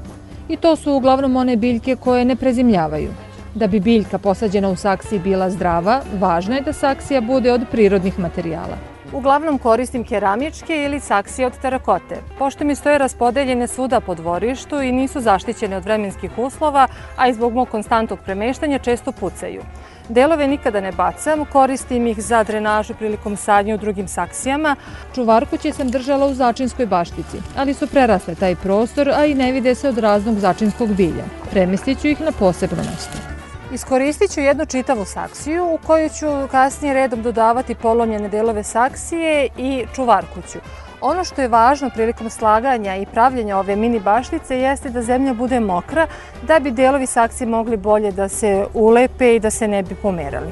I 0.49 0.57
to 0.57 0.75
su 0.75 0.93
uglavnom 0.93 1.35
one 1.35 1.55
biljke 1.55 1.95
koje 1.95 2.25
ne 2.25 2.35
prezimljavaju. 2.35 3.09
Da 3.55 3.67
bi 3.67 3.79
biljka 3.79 4.17
posađena 4.17 4.69
u 4.69 4.75
saksiji 4.75 5.19
bila 5.19 5.49
zdrava, 5.49 6.01
važno 6.19 6.55
je 6.55 6.61
da 6.61 6.73
saksija 6.73 7.21
bude 7.21 7.51
od 7.51 7.61
prirodnih 7.71 8.19
materijala. 8.19 8.96
Uglavnom 9.13 9.57
koristim 9.57 10.03
keramičke 10.03 10.83
ili 10.83 10.99
saksije 10.99 11.47
od 11.47 11.53
terakote, 11.61 12.15
pošto 12.37 12.65
mi 12.65 12.75
stoje 12.75 12.97
raspodeljene 12.97 13.67
svuda 13.67 13.99
po 13.99 14.15
dvorištu 14.15 14.81
i 14.81 14.91
nisu 14.91 15.21
zaštićene 15.21 15.77
od 15.77 15.83
vremenskih 15.83 16.31
uslova, 16.37 16.87
a 17.17 17.27
i 17.27 17.33
zbog 17.33 17.53
mog 17.53 17.69
konstantnog 17.69 18.19
premeštanja 18.25 18.79
često 18.79 19.11
pucaju. 19.11 19.61
Delove 20.09 20.47
nikada 20.47 20.81
ne 20.81 20.91
bacam, 20.91 21.45
koristim 21.45 22.07
ih 22.07 22.21
za 22.23 22.43
drenažu 22.43 22.93
prilikom 22.93 23.37
sadnje 23.37 23.73
u 23.73 23.77
drugim 23.77 24.07
saksijama. 24.07 24.75
Čuvarkuće 25.15 25.71
sam 25.71 25.89
držala 25.89 26.25
u 26.25 26.33
začinskoj 26.33 26.85
baštici, 26.85 27.37
ali 27.57 27.73
su 27.73 27.87
prerasle 27.87 28.35
taj 28.35 28.55
prostor, 28.55 29.09
a 29.09 29.25
i 29.25 29.35
ne 29.35 29.51
vide 29.51 29.75
se 29.75 29.89
od 29.89 29.97
raznog 29.97 30.39
začinskog 30.39 30.95
bilja. 30.95 31.23
Premestit 31.51 32.01
ću 32.01 32.07
ih 32.07 32.21
na 32.21 32.31
posebno 32.31 32.83
mesto. 32.83 33.36
Iskoristit 33.73 34.31
ću 34.31 34.39
jednu 34.39 34.65
čitavu 34.65 35.05
saksiju 35.05 35.65
u 35.65 35.79
koju 35.87 36.09
ću 36.09 36.25
kasnije 36.51 36.93
redom 36.93 37.21
dodavati 37.21 37.75
polomljene 37.75 38.29
delove 38.29 38.63
saksije 38.63 39.47
i 39.57 39.85
čuvarkuću. 39.95 40.59
Ono 41.01 41.23
što 41.23 41.41
je 41.41 41.47
važno 41.47 41.89
prilikom 41.93 42.29
slaganja 42.29 42.95
i 42.95 43.05
pravljenja 43.05 43.57
ove 43.57 43.75
mini 43.75 43.99
baštice 43.99 44.57
jeste 44.59 44.89
da 44.89 45.01
zemlja 45.01 45.33
bude 45.33 45.59
mokra 45.59 46.07
da 46.47 46.59
bi 46.59 46.71
delovi 46.71 47.05
saksije 47.05 47.47
mogli 47.47 47.77
bolje 47.77 48.11
da 48.11 48.29
se 48.29 48.65
ulepe 48.73 49.35
i 49.35 49.39
da 49.39 49.49
se 49.49 49.67
ne 49.67 49.83
bi 49.83 49.95
pomerali. 49.95 50.51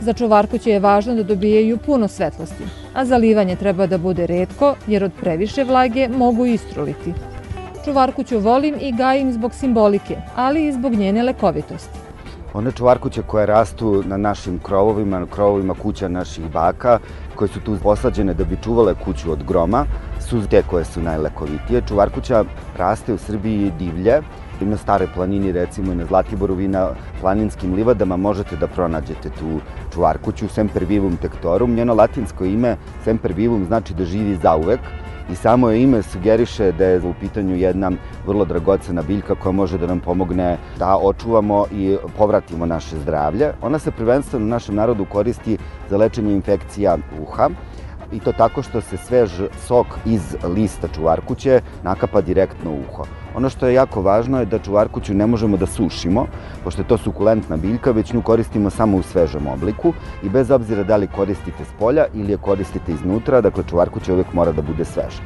Za 0.00 0.12
čuvarkuće 0.12 0.70
je 0.70 0.80
važno 0.80 1.14
da 1.14 1.22
dobijaju 1.22 1.78
puno 1.78 2.08
svetlosti, 2.08 2.64
a 2.94 3.04
zalivanje 3.04 3.56
treba 3.56 3.86
da 3.86 3.98
bude 3.98 4.26
redko 4.26 4.74
jer 4.86 5.04
od 5.04 5.12
previše 5.20 5.64
vlage 5.64 6.08
mogu 6.08 6.46
istruliti. 6.46 7.14
Čuvarkuću 7.84 8.38
volim 8.38 8.74
i 8.80 8.92
gajim 8.92 9.32
zbog 9.32 9.54
simbolike, 9.54 10.16
ali 10.36 10.66
i 10.66 10.72
zbog 10.72 10.94
njene 10.94 11.22
lekovitosti. 11.22 12.07
One 12.54 12.72
čuvarkuće 12.72 13.22
koje 13.22 13.46
rastu 13.46 14.02
na 14.06 14.16
našim 14.16 14.58
krovovima, 14.58 15.18
na 15.18 15.26
krovovima 15.26 15.74
kuća 15.74 16.08
naših 16.08 16.50
baka, 16.52 16.98
koje 17.34 17.48
su 17.48 17.60
tu 17.60 17.76
posađene 17.82 18.34
da 18.34 18.44
bi 18.44 18.58
čuvale 18.64 18.94
kuću 19.04 19.32
od 19.32 19.44
groma, 19.44 19.84
su 20.20 20.46
te 20.50 20.62
koje 20.62 20.84
su 20.84 21.02
najlekovitije. 21.02 21.82
Čuvarkuća 21.88 22.44
raste 22.76 23.12
u 23.12 23.18
Srbiji 23.18 23.72
divlje, 23.78 24.22
i 24.60 24.64
na 24.64 24.76
stare 24.76 25.06
planini, 25.14 25.52
recimo 25.52 25.92
i 25.92 25.96
na 25.96 26.06
Zlatiboru, 26.06 26.54
vi 26.54 26.68
na 26.68 26.88
planinskim 27.20 27.74
livadama 27.74 28.16
možete 28.16 28.56
da 28.56 28.66
pronađete 28.66 29.30
tu 29.30 29.60
čuvarkuću, 29.92 30.48
Semper 30.48 30.84
vivum 30.84 31.16
tectorum. 31.16 31.74
Njeno 31.74 31.94
latinsko 31.94 32.44
ime, 32.44 32.76
Semper 33.04 33.32
vivum, 33.32 33.64
znači 33.66 33.94
da 33.94 34.04
živi 34.04 34.38
zauvek, 34.42 34.80
i 35.30 35.34
samo 35.34 35.70
je 35.70 35.82
ime 35.82 36.02
sugeriše 36.02 36.72
da 36.72 36.84
je 36.84 37.00
u 37.00 37.14
pitanju 37.20 37.56
jedna 37.56 37.90
vrlo 38.26 38.44
dragocena 38.44 39.02
biljka 39.02 39.34
koja 39.34 39.52
može 39.52 39.78
da 39.78 39.86
nam 39.86 40.00
pomogne 40.00 40.56
da 40.78 40.96
očuvamo 41.02 41.66
i 41.72 41.96
povratimo 42.16 42.66
naše 42.66 42.96
zdravlje. 42.96 43.52
Ona 43.62 43.78
se 43.78 43.90
prvenstveno 43.90 44.44
u 44.44 44.48
našem 44.48 44.74
narodu 44.74 45.04
koristi 45.04 45.58
za 45.90 45.96
lečenje 45.96 46.32
infekcija 46.32 46.96
uha 47.22 47.48
i 48.12 48.20
to 48.20 48.32
tako 48.32 48.62
što 48.62 48.80
se 48.80 48.96
svež 48.96 49.30
sok 49.66 49.86
iz 50.04 50.36
lista 50.56 50.88
čuvarkuće 50.94 51.60
nakapa 51.82 52.20
direktno 52.20 52.70
u 52.70 52.80
uho. 52.80 53.17
Ono 53.38 53.48
što 53.50 53.66
je 53.66 53.74
jako 53.74 54.02
važno 54.02 54.40
je 54.40 54.46
da 54.50 54.58
čuvarkuću 54.58 55.14
ne 55.14 55.26
možemo 55.26 55.56
da 55.56 55.66
sušimo, 55.66 56.24
pošto 56.64 56.82
je 56.82 56.88
to 56.88 56.96
sukulentna 56.98 57.56
biljka, 57.56 57.92
već 57.94 58.12
nju 58.12 58.22
koristimo 58.22 58.70
samo 58.70 58.96
u 58.98 59.02
svežem 59.02 59.46
obliku 59.46 59.92
i 60.22 60.28
bez 60.28 60.50
obzira 60.50 60.82
da 60.82 60.96
li 60.96 61.06
koristite 61.06 61.64
s 61.64 61.70
polja 61.78 62.06
ili 62.14 62.34
je 62.34 62.38
koristite 62.38 62.92
iznutra, 62.92 63.40
dakle 63.40 63.64
čuvarkuća 63.70 64.12
uvek 64.14 64.32
mora 64.32 64.52
da 64.52 64.62
bude 64.62 64.84
sveža. 64.84 65.22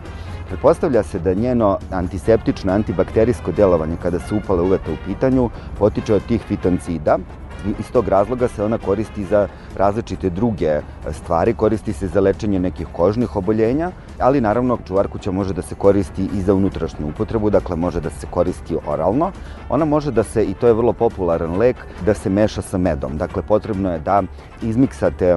Pretpostavlja 0.48 1.02
se 1.02 1.18
da 1.18 1.34
njeno 1.34 1.78
antiseptično, 1.90 2.72
antibakterijsko 2.72 3.52
delovanje 3.52 3.96
kada 4.02 4.18
se 4.20 4.34
upale 4.34 4.62
uveta 4.62 4.92
u 4.92 5.00
pitanju 5.06 5.48
potiče 5.78 6.14
od 6.14 6.26
tih 6.28 6.42
fitoncida, 6.48 7.18
iz 7.78 7.90
tog 7.92 8.08
razloga 8.08 8.48
se 8.48 8.64
ona 8.64 8.78
koristi 8.78 9.24
za 9.24 9.48
različite 9.76 10.30
druge 10.30 10.80
stvari, 11.10 11.54
koristi 11.54 11.92
se 11.92 12.06
za 12.06 12.20
lečenje 12.20 12.60
nekih 12.60 12.86
kožnih 12.92 13.36
oboljenja, 13.36 13.90
ali 14.18 14.40
naravno 14.40 14.78
čuvarkuća 14.86 15.30
može 15.32 15.54
da 15.54 15.62
se 15.62 15.74
koristi 15.74 16.28
i 16.34 16.40
za 16.40 16.54
unutrašnju 16.54 17.08
upotrebu, 17.08 17.50
dakle 17.50 17.76
može 17.76 18.00
da 18.00 18.10
se 18.10 18.26
koristi 18.30 18.76
oralno. 18.86 19.32
Ona 19.68 19.84
može 19.84 20.10
da 20.10 20.22
se, 20.22 20.44
i 20.44 20.54
to 20.54 20.66
je 20.66 20.72
vrlo 20.72 20.92
popularan 20.92 21.56
lek, 21.56 21.76
da 22.06 22.14
se 22.14 22.30
meša 22.30 22.62
sa 22.62 22.78
medom. 22.78 23.16
Dakle, 23.16 23.42
potrebno 23.42 23.92
je 23.92 23.98
da 23.98 24.22
izmiksate 24.62 25.36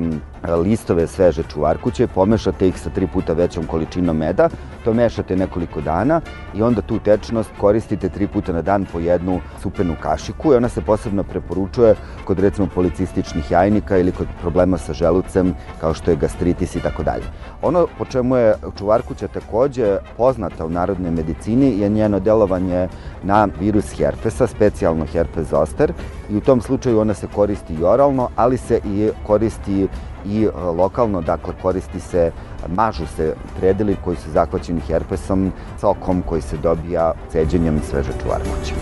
listove 0.54 1.08
sveže 1.08 1.44
čuvarkuće, 1.54 2.08
pomešate 2.08 2.68
ih 2.68 2.80
sa 2.80 2.90
tri 2.90 3.08
puta 3.08 3.34
većom 3.34 3.66
količinom 3.66 4.18
meda, 4.18 4.50
to 4.84 4.94
mešate 4.94 5.36
nekoliko 5.36 5.82
dana 5.82 6.22
i 6.54 6.62
onda 6.62 6.82
tu 6.82 7.00
tečnost 7.00 7.50
koristite 7.60 8.10
tri 8.10 8.28
puta 8.28 8.54
na 8.54 8.62
dan 8.62 8.86
po 8.92 9.00
jednu 9.00 9.40
supenu 9.62 9.96
kašiku 10.02 10.54
i 10.54 10.56
ona 10.56 10.70
se 10.70 10.82
posebno 10.82 11.24
preporučuje 11.24 11.96
kod 12.26 12.40
recimo 12.40 12.68
policističnih 12.76 13.52
jajnika 13.52 13.98
ili 13.98 14.12
kod 14.12 14.28
problema 14.42 14.78
sa 14.78 14.94
želucem 14.94 15.54
kao 15.82 15.94
što 15.94 16.12
je 16.12 16.18
gastritis 16.18 16.76
i 16.76 16.80
tako 16.80 17.04
dalje. 17.04 17.24
Ono 17.62 17.88
po 17.98 18.06
čemu 18.06 18.36
je 18.36 18.56
čuvarkuća 18.78 19.28
takođe 19.28 19.98
poznata 20.18 20.66
u 20.66 20.70
narodnoj 20.70 21.12
medicini 21.12 21.80
je 21.80 21.90
njeno 21.90 22.20
delovanje 22.20 22.88
na 23.24 23.48
virus 23.60 23.98
herpesa, 23.98 24.48
specijalno 24.48 25.06
herpes 25.06 25.48
zoster 25.48 25.94
i 26.30 26.38
u 26.38 26.42
tom 26.42 26.62
slučaju 26.62 27.00
ona 27.00 27.14
se 27.14 27.28
koristi 27.36 27.74
i 27.74 27.84
oralno, 27.84 28.30
ali 28.36 28.58
se 28.58 28.80
i 28.86 29.10
koristi 29.28 29.88
i 30.26 30.44
e, 30.44 30.50
lokalno, 30.62 31.22
dakle 31.22 31.54
koristi 31.62 32.00
se, 32.00 32.32
mažu 32.68 33.06
se 33.16 33.36
predeli 33.60 33.96
koji 34.04 34.18
su 34.18 34.32
zahvaćeni 34.32 34.82
herpesom 34.82 35.52
sokom 35.82 36.22
koji 36.22 36.42
se 36.42 36.58
dobija 36.58 37.14
ceđenjem 37.32 37.82
sveže 37.90 38.12
čuvarkuće. 38.24 38.74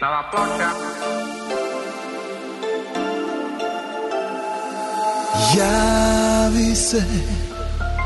Nova 0.00 0.22
ploča. 0.30 0.68
Javi 5.56 6.74
se 6.74 7.02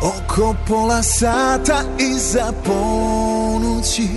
oko 0.02 0.54
pola 0.68 1.02
sata 1.02 1.82
iza 1.98 2.52
ponući 2.64 4.08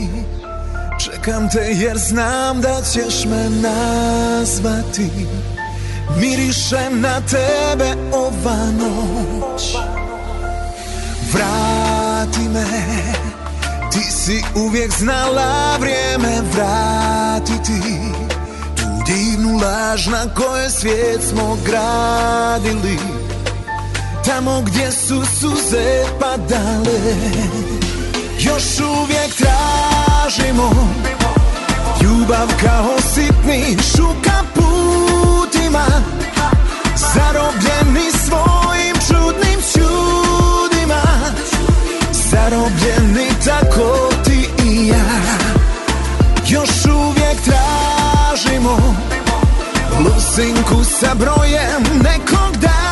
Čekam 1.26 1.49
te 1.49 1.59
jer 1.59 1.97
znam 1.97 2.61
da 2.61 2.82
ćeš 2.93 3.26
me 3.26 3.49
nazvati. 3.49 5.09
Mirišem 6.19 7.01
na 7.01 7.22
tebe 7.22 7.93
ova 8.11 8.57
noć. 8.80 9.76
Vrati 11.34 12.49
me. 12.53 12.65
Ti 13.91 14.11
si 14.11 14.43
uvijek 14.55 14.91
znala 14.91 15.78
vrijeme 15.80 16.41
vratiti. 16.53 17.82
Tu 18.76 18.84
divnu 19.05 19.57
laž 19.57 20.07
na 20.07 20.34
kojoj 20.36 20.69
svijet 20.69 21.22
smo 21.30 21.57
gradili. 21.65 22.97
Tamo 24.26 24.61
gdje 24.61 24.91
su 24.91 25.22
suze 25.39 26.03
padale 26.19 27.15
Još 28.39 28.80
uvijek 28.80 29.41
tražimo. 30.22 30.69
Ljubav 32.03 32.47
kao 32.61 33.01
sitni 33.13 33.78
šuka 33.95 34.43
putima 34.53 35.86
Zarobljeni 36.95 38.11
svojim 38.26 38.95
čudnim 39.07 39.59
čudima. 39.74 41.01
Zarobljeni 42.11 43.28
tako 43.45 44.09
ti 44.26 44.49
i 44.65 44.88
ja. 44.88 45.05
Još 46.47 46.86
uvijek 46.86 47.38
tražimo 47.43 48.95
Lusinku 49.99 50.84
sa 50.84 51.15
brojem 51.15 51.84
nekog 52.03 52.51
datuma 52.51 52.90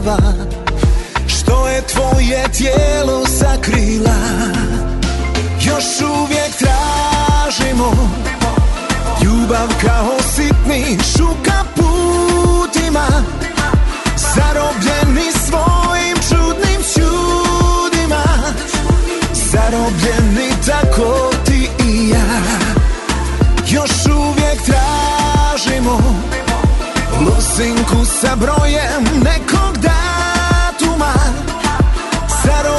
zastava 0.00 0.18
Što 1.26 1.68
je 1.68 1.82
tvoje 1.86 2.44
tijelo 2.58 3.26
sakrila. 3.26 4.16
Još 5.60 5.84
uvijek 6.00 6.52
tražimo 6.58 7.92
Ljubav 9.24 9.68
kao 9.80 10.16
sitni 10.36 10.98
šuka 11.16 11.64
putima 11.74 13.06
Zarobljeni 14.16 15.30
svojim 15.46 16.16
čudnim 16.28 16.82
čudima. 16.94 18.24
Zarobljeni 19.32 20.50
tako 20.66 21.30
ti 21.44 21.68
i 21.88 22.08
ja. 22.08 22.40
Još 23.68 23.90
uvijek 24.06 24.58
tražimo 24.64 26.00
Losinku 27.20 28.04
sa 28.20 28.36
brojem 28.36 29.04
nekog 29.24 29.79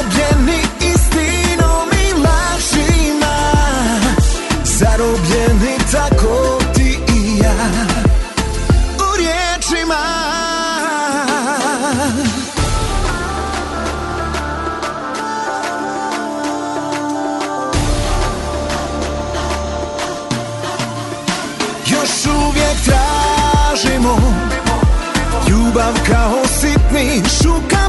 Zarobljeni 0.02 0.60
istinom 0.80 1.88
i 1.92 2.12
lažima. 2.12 3.36
Zarobljeni 4.64 5.78
tako 5.92 6.58
ti 6.74 6.98
i 7.08 7.38
ja. 7.38 7.54
U 8.98 9.16
riječima. 9.16 10.02
Još 21.86 22.26
uvijek 22.26 22.76
tražimo 22.84 24.16
Ljubav 25.48 25.94
kao 26.06 26.42
sitni 26.60 27.22
šuka 27.42 27.81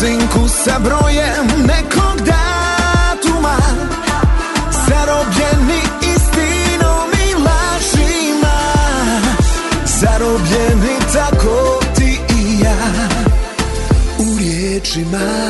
Losinku 0.00 0.48
sa 0.48 0.78
brojem 0.78 1.46
nekog 1.66 2.16
datuma 2.24 3.56
Zarobljeni 4.88 5.82
istinom 6.00 7.10
i 7.12 7.34
lažima. 7.34 8.58
Zarobljeni 10.00 10.96
tako 11.12 11.80
ti 11.96 12.18
i 12.38 12.60
ja 12.60 13.08
U 14.18 14.38
riječima 14.38 15.49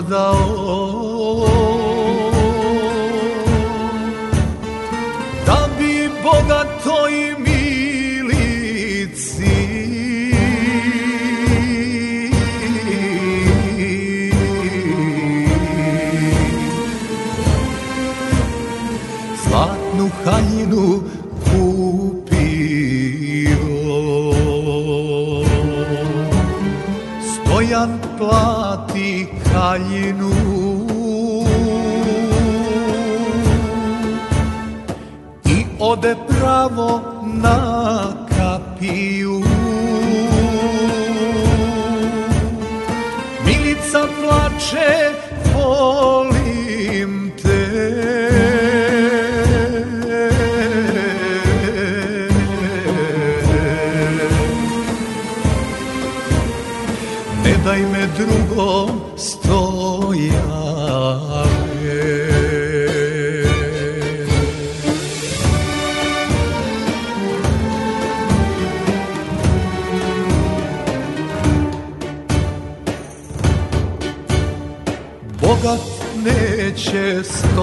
know 0.00 0.51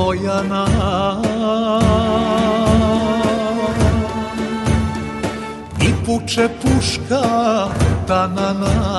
stojana 0.09 0.65
I 5.81 5.93
puče 6.05 6.49
puška 6.61 7.21
tanana 8.07 8.98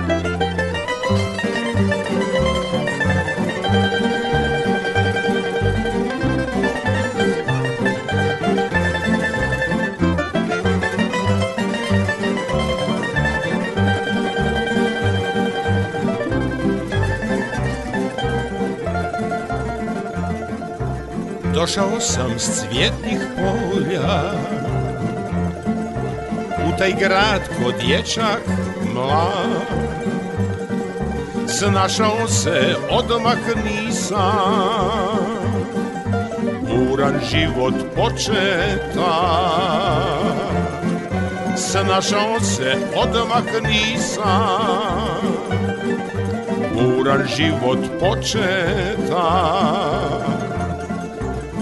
Došao 21.61 21.99
sam 21.99 22.39
s 22.39 22.59
cvjetnih 22.59 23.19
polja. 23.35 24.33
U 26.67 26.77
taj 26.77 26.93
grad 26.99 27.41
ko 27.47 27.71
dječak 27.71 28.41
mlad. 28.93 29.81
Snašao 31.47 32.27
se 32.27 32.75
odmah 32.89 33.37
nisam. 33.65 34.21
Buran 36.61 37.19
život 37.31 37.75
početa. 37.95 39.21
Snašao 41.57 42.39
se 42.39 42.75
odmah 42.95 43.61
nisam. 43.63 45.21
Buran 46.73 47.27
život 47.37 47.79
početa 47.99 49.31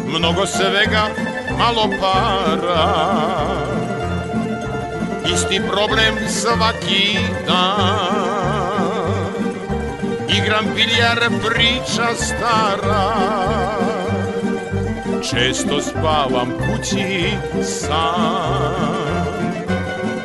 mnogo 0.10 0.46
svega, 0.46 1.10
malo 1.58 1.90
para. 2.02 2.86
Isti 5.34 5.62
problem 5.72 6.16
svaki 6.28 7.18
dan. 7.48 8.90
Igram 10.30 10.66
biljar, 10.76 11.20
priča 11.46 12.08
stara. 12.16 13.06
Često 15.30 15.82
spavam 15.82 16.52
kući 16.58 17.32
sam. 17.64 18.76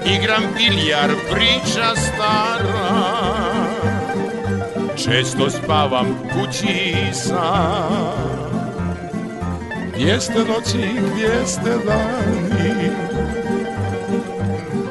Igram 0.06 0.42
biljar, 0.56 1.10
priča 1.32 1.94
stara. 1.96 3.04
Često 4.96 5.50
spavam 5.50 6.06
kući 6.32 6.94
sam 7.12 8.33
gdje 9.94 10.20
ste 10.20 10.38
noći, 10.38 10.90
gdje 11.12 11.46
ste 11.46 11.70
dani? 11.86 12.90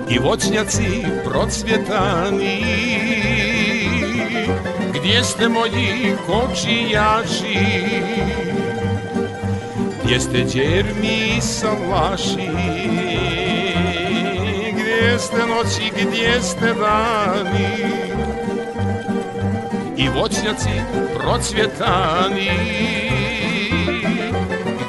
I 0.09 0.19
voćnjaci 0.19 1.05
procvjetani. 1.25 2.63
Gdje 4.93 5.23
ste 5.23 5.49
moji 5.49 6.15
kočijaši? 6.25 7.59
Gdje 10.03 10.19
ste 10.19 10.43
djermi 10.43 11.41
salaši 11.41 12.49
Gdje 14.71 15.19
ste 15.19 15.37
noći, 15.37 15.91
gdje 15.91 16.41
ste 16.41 16.73
dani? 16.73 17.67
I 19.97 20.09
voćnjaci 20.09 20.69
procvjetani 21.19 22.49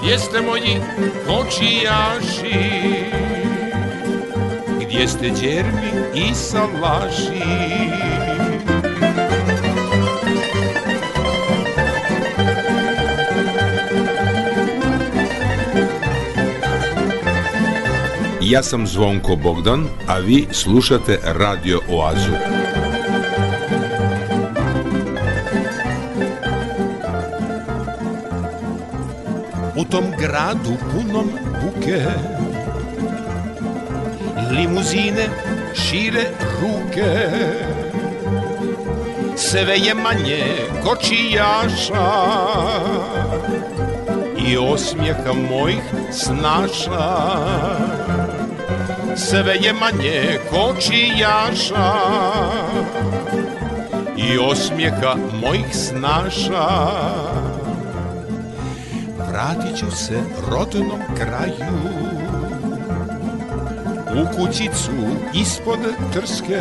gdje 0.05 0.19
ste 0.19 0.43
moji 0.43 0.81
kočijaši 1.27 2.85
Gdje 4.81 5.09
ste 5.09 5.31
djermi 5.31 5.91
i 6.15 6.35
salaši 6.35 7.43
Ja 18.41 18.63
sam 18.63 18.87
Zvonko 18.87 19.37
Bogdan, 19.37 19.87
a 20.07 20.19
vi 20.19 20.47
slušate 20.53 21.19
Radio 21.25 21.81
Oazu. 21.89 22.74
Gradu 30.35 30.75
punom 30.91 31.31
buke. 31.63 32.01
Limuzine 34.51 35.27
šire 35.75 36.25
ruke. 36.61 37.13
Sve 39.37 39.77
je 39.79 39.95
manje 39.95 40.45
kočijaša 40.85 42.11
I 44.47 44.57
osmijeha 44.57 45.33
mojih 45.51 45.85
snaša. 46.13 47.09
Sve 49.17 49.55
je 49.61 49.73
manje 49.73 50.39
kočijaša 50.51 51.93
I 54.17 54.39
osmijeha 54.39 55.15
mojih 55.43 55.67
snaša 55.73 57.24
vratit 59.45 59.79
ću 59.79 59.91
se 59.91 60.21
rodnom 60.51 61.01
kraju. 61.17 61.75
U 64.15 64.37
kućicu 64.37 64.91
ispod 65.35 65.79
trske 66.13 66.61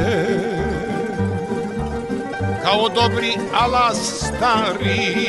Kao 2.63 2.89
dobri 2.89 3.33
alas 3.53 3.97
stari 3.97 5.27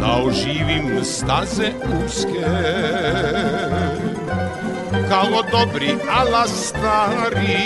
Da 0.00 0.22
oživim 0.24 1.04
staze 1.04 1.70
uske. 2.04 2.46
Kao 5.08 5.42
dobri 5.50 5.94
alas 6.10 6.50
stari 6.50 7.58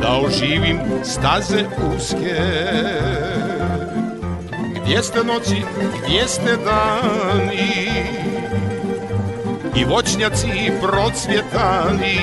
Da 0.00 0.20
oživim 0.26 0.80
staze 1.04 1.64
uske 1.96 3.51
gdje 4.92 5.02
ste 5.02 5.24
noći, 5.24 5.62
gdje 6.04 6.28
ste 6.28 6.56
dani. 6.56 7.92
I 9.76 9.84
voćnjaci 9.84 10.72
procvjetani 10.80 12.18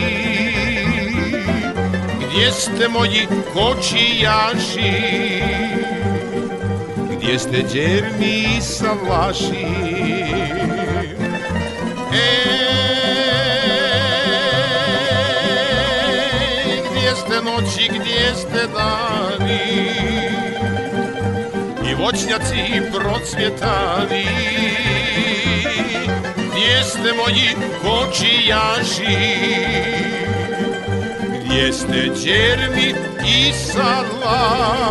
Gdje 2.17 2.51
ste 2.51 2.87
moji 2.87 3.27
kočijaši? 3.53 4.93
Gdje 7.17 7.39
ste 7.39 7.63
djermi 7.73 8.45
i 8.57 8.61
salaši 8.61 9.67
E, 12.13 12.41
gdje 16.91 17.15
ste 17.15 17.41
noći, 17.41 17.89
gdje 17.99 18.35
ste 18.35 18.67
dani 18.67 20.38
voćnjaci 21.99 22.81
procvjetani 22.93 24.25
Gdje 26.35 26.83
ste 26.83 27.13
moji 27.13 27.55
kočijaši 27.81 29.17
Gdje 31.45 31.73
ste 31.73 32.09
djermi 32.23 32.93
i 33.25 33.53
salaši 33.53 34.89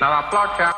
Na 0.00 0.08
la 0.08 0.30
placa 0.30 0.73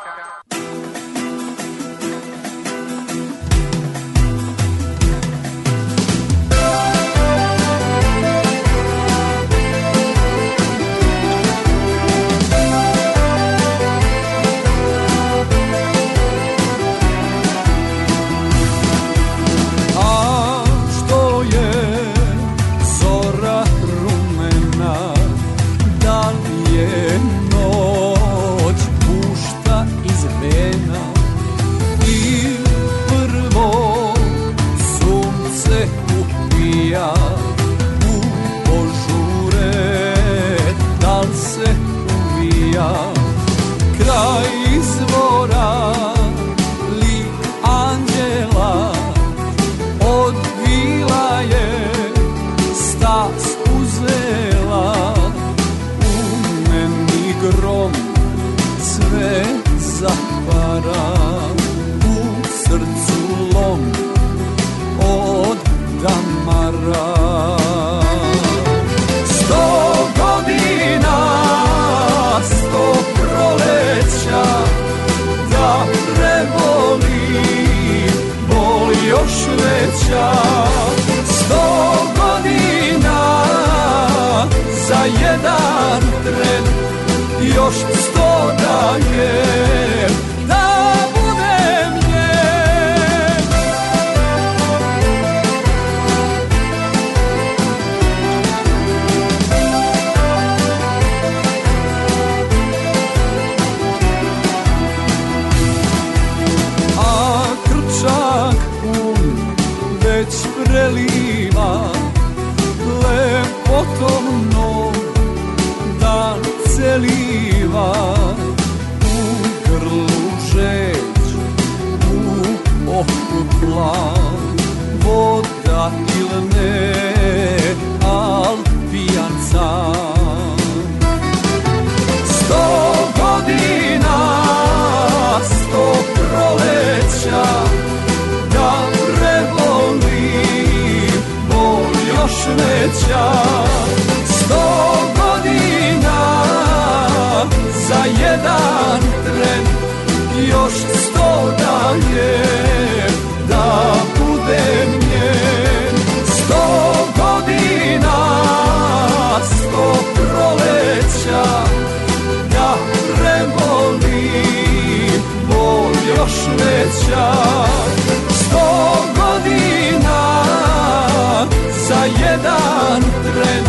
jedan 172.31 173.01
tren 173.23 173.65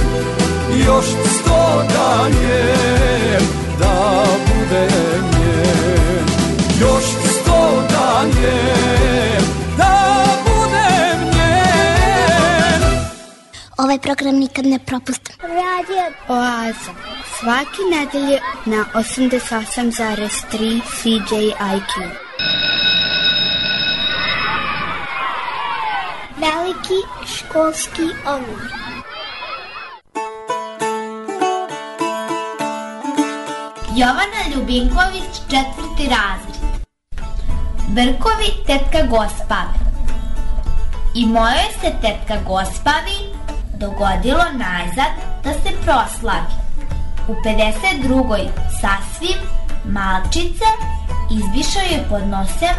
još 0.86 1.06
sto 1.06 1.82
dalje 1.94 2.64
da 3.78 4.24
budem 4.46 5.24
njen 5.32 6.26
još 6.80 7.04
sto 7.04 7.82
dalje 7.90 8.60
da 9.76 10.24
budem 10.44 11.20
njen 11.24 12.82
Ovaj 13.76 13.98
program 13.98 14.34
nikad 14.34 14.66
ne 14.66 14.78
propustim. 14.78 15.36
Radio 15.40 16.04
Oaza. 16.28 16.92
Svaki 17.40 17.82
nedelje 17.90 18.40
na 18.66 18.84
88,3 18.94 20.80
CJIQ. 21.02 22.27
Veliki 26.88 27.06
školski 27.26 28.02
omor. 28.26 28.62
Jovana 33.96 34.42
Ljubinković, 34.54 35.34
četvrti 35.50 36.08
razred. 36.10 36.88
Brkovi 37.88 38.66
tetka 38.66 39.06
Gospave. 39.10 39.74
I 41.14 41.26
mojoj 41.26 41.68
se 41.80 41.92
tetka 42.02 42.34
Gospavi 42.46 43.18
dogodilo 43.78 44.44
najzad 44.52 45.12
da 45.44 45.52
se 45.52 45.70
proslavi. 45.84 46.52
U 47.28 47.32
52. 47.32 48.48
sasvim 48.80 49.38
malčice 49.84 50.64
izvišao 51.30 51.82
je 51.82 52.06
pod 52.10 52.28
nosem 52.28 52.76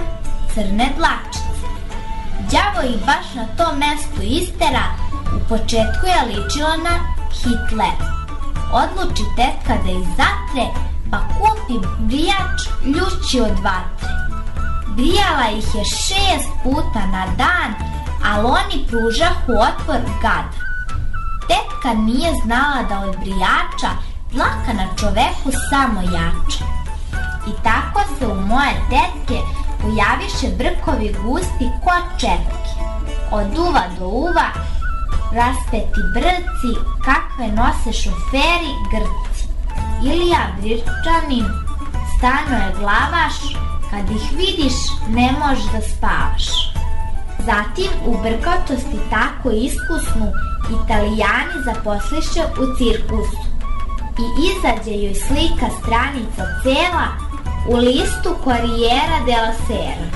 crne 0.54 0.90
dlačice. 0.98 1.39
Đavo 2.52 2.82
ih 2.82 3.06
baš 3.06 3.26
na 3.36 3.46
to 3.58 3.76
mesto 3.76 4.22
istera, 4.22 4.84
u 5.36 5.40
početku 5.50 6.06
je 6.06 6.26
ličilo 6.28 6.74
na 6.84 6.96
Hitler. 7.40 7.98
Odluči 8.82 9.24
tetka 9.38 9.74
da 9.84 9.92
ih 9.92 10.08
zatre, 10.18 10.66
pa 11.12 11.18
kupi 11.18 11.88
brijač 12.00 12.60
ljući 12.86 13.42
od 13.42 13.60
vatre. 13.64 14.14
Brijala 14.88 15.50
ih 15.58 15.76
je 15.76 15.86
šest 15.86 16.50
puta 16.64 17.06
na 17.12 17.26
dan, 17.38 17.72
ali 18.26 18.46
oni 18.46 18.86
pružahu 18.88 19.52
otpor 19.68 20.02
gada. 20.22 20.60
Tetka 21.48 21.94
nije 21.94 22.32
znala 22.46 22.84
da 22.90 23.00
od 23.00 23.16
brijača 23.20 23.92
dlaka 24.32 24.74
na 24.74 24.88
čoveku 25.00 25.52
samo 25.70 26.02
jača. 26.02 26.66
I 27.48 27.52
tako 27.64 28.02
se 28.20 28.28
u 28.28 28.36
moje 28.36 28.74
tetke 28.90 29.40
pojaviše 29.82 30.48
brkovi 30.58 31.16
gusti 31.24 31.68
ko 31.84 31.96
čepke. 32.20 32.72
Od 33.32 33.58
uva 33.58 33.84
do 34.00 34.08
uva, 34.08 34.48
raspeti 35.34 36.02
brci, 36.14 36.72
kakve 37.06 37.48
nose 37.48 37.94
šoferi 38.02 38.74
grci. 38.92 39.44
Ilija 40.04 40.44
Brirčanin, 40.60 41.46
stano 42.18 42.56
je 42.66 42.76
glavaš, 42.80 43.38
kad 43.92 44.12
ih 44.12 44.26
vidiš 44.38 44.74
ne 45.10 45.30
možeš 45.40 45.66
da 45.74 45.82
spavaš. 45.82 46.46
Zatim 47.40 47.92
u 48.06 48.12
brkatosti 48.24 49.00
tako 49.10 49.50
iskusnu 49.52 50.28
Italijani 50.78 51.58
zaposliše 51.66 52.44
u 52.62 52.64
cirkusu 52.78 53.50
i 54.20 54.26
izađe 54.50 54.92
joj 55.04 55.16
slika 55.16 55.68
stranica 55.82 56.44
cela 56.64 57.29
u 57.68 57.76
listu 57.76 58.36
Korijera 58.44 59.20
della 59.26 59.54
Sera. 59.68 60.08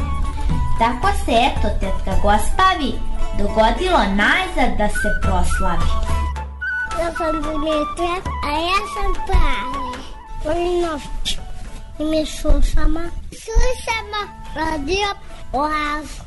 Tako 0.80 1.08
se 1.26 1.32
eto 1.32 1.68
tetka 1.80 2.14
Gospavi 2.22 2.94
dogodilo 3.38 4.00
najzad 4.00 4.78
da 4.78 4.88
se 4.90 5.10
proslavi. 5.22 5.90
Ja 7.00 7.14
sam 7.18 7.42
Dimitra, 7.42 8.16
a 8.48 8.52
ja 8.70 8.82
sam 8.94 9.14
Prave. 9.26 9.94
Volim 10.46 10.82
noć. 10.82 11.38
I 12.00 12.04
mi 12.04 12.26
slušamo. 12.26 13.00
Slušamo 13.44 14.22
radio 14.56 15.08
Oazu. 15.54 16.23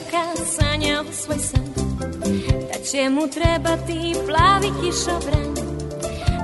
Je 0.00 0.06
zeka 0.06 0.44
sanjao 0.46 1.04
svoj 1.12 1.38
san. 1.38 1.64
Da 2.72 2.84
će 2.84 3.10
mu 3.10 3.28
trebati 3.28 4.14
plavi 4.26 4.70
kišobran 4.80 5.54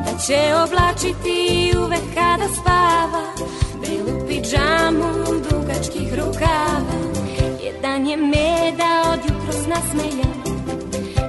Da 0.05 0.19
će 0.27 0.55
oblačiti 0.65 1.73
uvek 1.79 2.15
kada 2.15 2.49
spava. 2.55 3.23
Belu 3.81 4.27
pidžamu 4.29 5.25
dugačkih 5.51 6.15
rukava 6.15 6.99
Jedan 7.63 8.07
je 8.07 8.17
meda 8.17 9.13
od 9.13 9.21
jutros 9.29 9.67
nasmejan. 9.67 10.37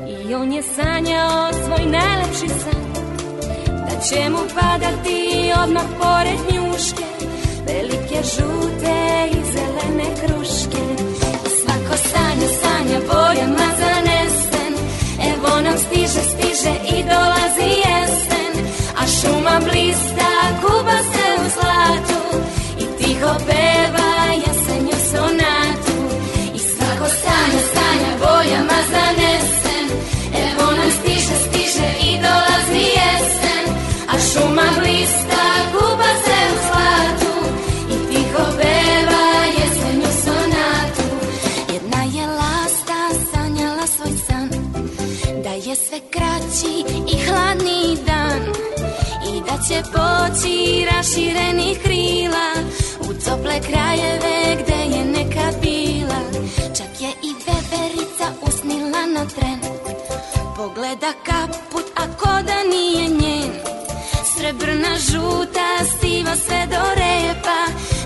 I 0.08 0.34
on 0.34 0.52
je 0.52 0.64
sanjao 0.64 1.54
svoj 1.54 1.86
najlepši 1.86 2.48
san. 2.48 2.88
Da 3.66 4.02
će 4.02 4.30
mu 4.30 4.38
padati 4.38 5.52
odmah 5.64 5.86
pored 6.00 6.40
njuške 6.54 7.04
Velike 7.68 8.24
žute 8.24 9.30
i 9.32 9.44
zelene 9.52 10.16
kruške 10.22 10.88
bojama 13.08 13.68
zanesen 13.80 14.74
Evo 15.32 15.62
nam 15.62 15.78
stiže, 15.78 16.22
stiže 16.32 16.74
i 16.98 17.04
dolazi 17.04 17.70
jesen. 17.84 18.54
A 19.00 19.04
šuma 19.08 19.60
blista, 19.60 20.37
noći 46.58 46.84
i 47.16 47.18
hladni 47.18 47.98
dan. 48.06 48.42
I 49.30 49.42
da 49.42 49.58
će 49.68 49.84
poći 49.92 50.86
raširenih 50.92 51.80
krila 51.84 52.50
U 53.00 53.14
tople 53.14 53.62
krajeve 53.62 54.64
gde 54.64 54.98
je 54.98 55.06
nekad 55.06 55.62
bila. 55.62 56.22
Čak 56.78 57.02
je 57.02 57.10
i 57.10 57.34
beberica 57.46 58.28
usnila 58.42 59.06
na 59.06 59.26
tren. 59.26 59.60
Pogleda 60.56 61.14
kaput 61.26 61.86
ako 61.96 62.28
da 62.28 62.64
nije 62.72 63.08
njen. 63.10 63.52
Srebrna 64.36 64.96
žuta 65.12 65.68
siva, 66.02 66.36
sve 66.36 66.68
do 66.70 66.84
repa. 66.96 67.62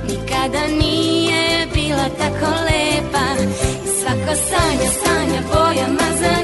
Nikada 0.08 0.68
nije 0.68 1.68
bila 1.74 2.10
tako 2.18 2.52
lepa. 2.52 3.44
I 3.86 3.88
svako 3.88 4.36
sanja, 4.36 4.92
sanja 5.04 5.42
bojama 5.54 6.18
za 6.22 6.41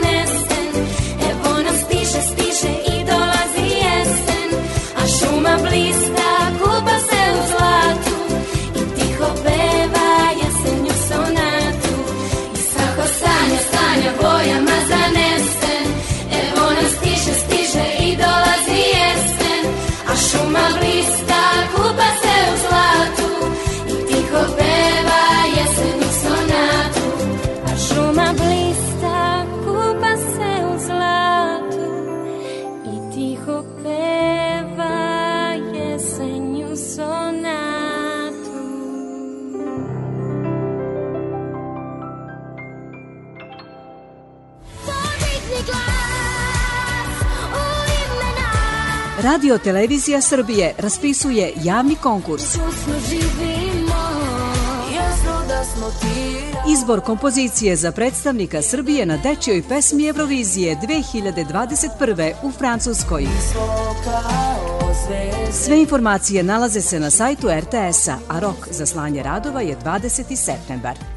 Radio 49.48 49.64
Televizija 49.64 50.22
Srbije 50.22 50.74
raspisuje 50.78 51.54
javni 51.64 51.96
konkurs. 51.96 52.44
Izbor 56.72 57.02
kompozicije 57.02 57.76
za 57.76 57.92
predstavnika 57.92 58.62
Srbije 58.62 59.06
na 59.06 59.18
dečjoj 59.18 59.64
pesmi 59.70 60.08
Eurovizije 60.08 60.76
2021. 60.76 62.34
u 62.44 62.52
Francuskoj. 62.52 63.28
Sve 65.52 65.80
informacije 65.80 66.44
nalaze 66.44 66.82
se 66.82 67.00
na 67.00 67.10
sajtu 67.10 67.48
RTS-a, 67.60 68.18
a 68.28 68.40
rok 68.40 68.68
za 68.72 68.86
slanje 68.86 69.24
radova 69.24 69.62
je 69.62 69.78
20. 69.78 70.36
septembar. 70.36 71.17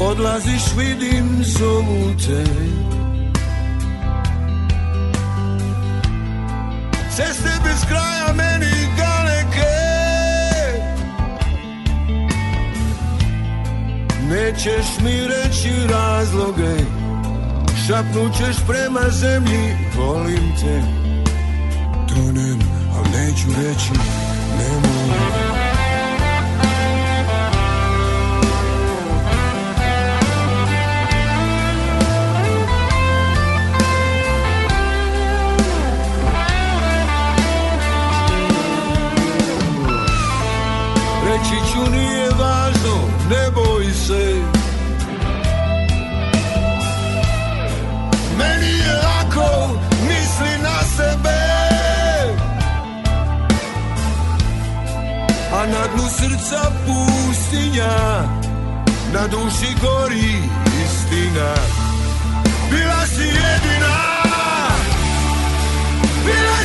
Odlaziš 0.00 0.62
vidim 0.76 1.44
zovu 1.44 2.12
te. 2.26 2.44
Ceste 7.16 7.50
bez 7.64 7.84
kraja 7.88 8.32
meni 8.36 8.72
daleke. 8.96 9.76
Nećeš 14.28 14.86
mi 15.04 15.20
reći 15.20 15.70
razloge. 15.92 16.84
Šapnućeš 17.86 18.56
prema 18.66 19.10
zemlji 19.10 19.76
Volim 19.96 20.52
te. 20.60 20.82
Tonem, 22.08 22.58
al 22.96 23.04
neću 23.04 23.46
reći 23.48 23.90
Nemoj 24.58 25.59
Reći 41.40 41.72
ću 41.72 41.90
nije 41.90 42.28
važno, 42.28 42.96
ne 43.30 43.50
boj 43.50 43.84
se. 43.94 44.34
Meni 48.38 48.78
je 48.78 48.94
lako, 48.94 49.68
misli 50.02 50.58
na 50.62 50.82
sebe 50.96 51.40
A 55.52 55.66
na 55.66 55.86
dnu 55.94 56.08
srca 56.08 56.70
pustinja 56.86 58.22
Na 59.12 59.26
duši 59.26 59.74
gori 59.82 60.34
istina. 60.84 61.54
Bila 62.70 63.06
si 63.06 63.22
jedina 63.22 63.96
Bila 66.24 66.59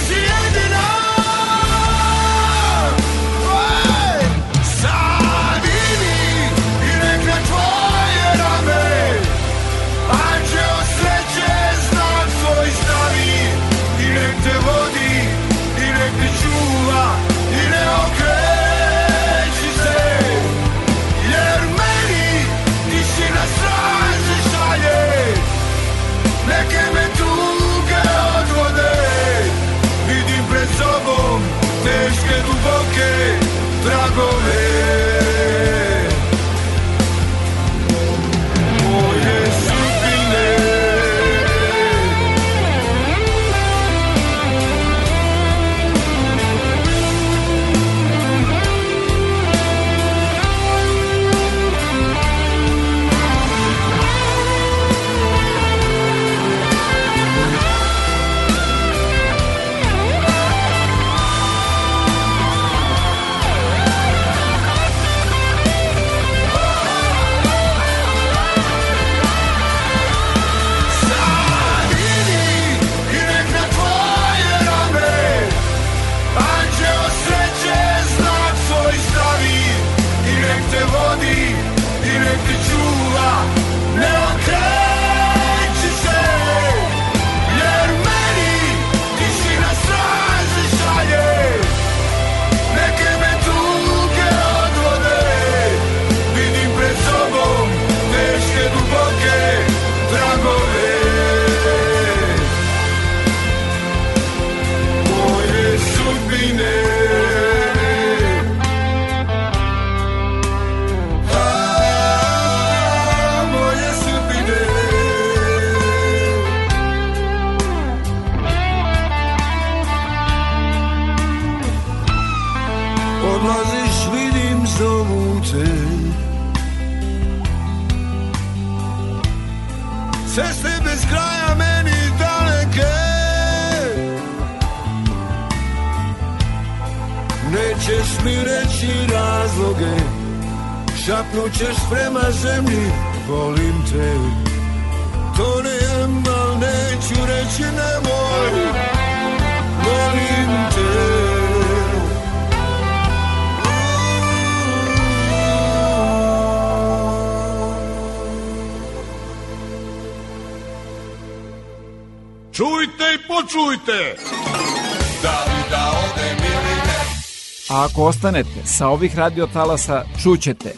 ostanete 168.26 168.66
sa 168.66 168.88
ovih 168.88 169.18
radiotalasa, 169.18 170.04
čućete. 170.24 170.74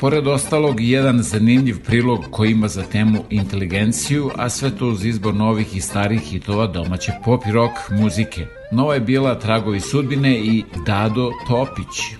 Pored 0.00 0.26
ostalog, 0.26 0.80
jedan 0.80 1.22
zanimljiv 1.22 1.84
prilog 1.84 2.24
koji 2.30 2.50
ima 2.50 2.68
za 2.68 2.82
temu 2.82 3.24
inteligenciju, 3.30 4.30
a 4.36 4.48
sve 4.48 4.76
to 4.76 4.86
uz 4.86 5.04
izbor 5.04 5.34
novih 5.34 5.76
i 5.76 5.80
starih 5.80 6.20
hitova 6.20 6.66
domaće 6.66 7.12
pop 7.24 7.46
i 7.46 7.52
rock 7.52 7.72
muzike. 7.90 8.46
Nova 8.72 8.94
je 8.94 9.00
bila 9.00 9.38
Tragovi 9.38 9.80
sudbine 9.80 10.38
i 10.38 10.64
Dado 10.86 11.30
Topić. 11.48 12.19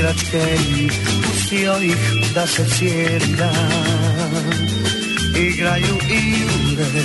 Igračke 0.00 0.56
i 0.78 0.88
Pustio 1.26 1.76
ih 1.82 2.32
da 2.34 2.46
se 2.46 2.64
cijeli 2.78 3.36
dan 3.38 4.52
Igraju 5.36 5.96
igre 6.10 7.04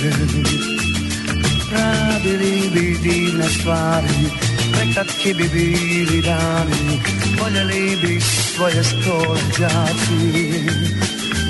Radili 1.72 2.70
bi 2.74 2.98
divne 3.02 3.48
stvari 3.60 4.30
Prekratki 4.72 5.34
bi 5.34 5.48
bili 5.48 6.22
dani. 6.22 7.00
Voljeli 7.40 7.96
bi 8.02 8.20
svoje 8.20 8.84
škole 8.84 9.40
đaci 9.58 10.60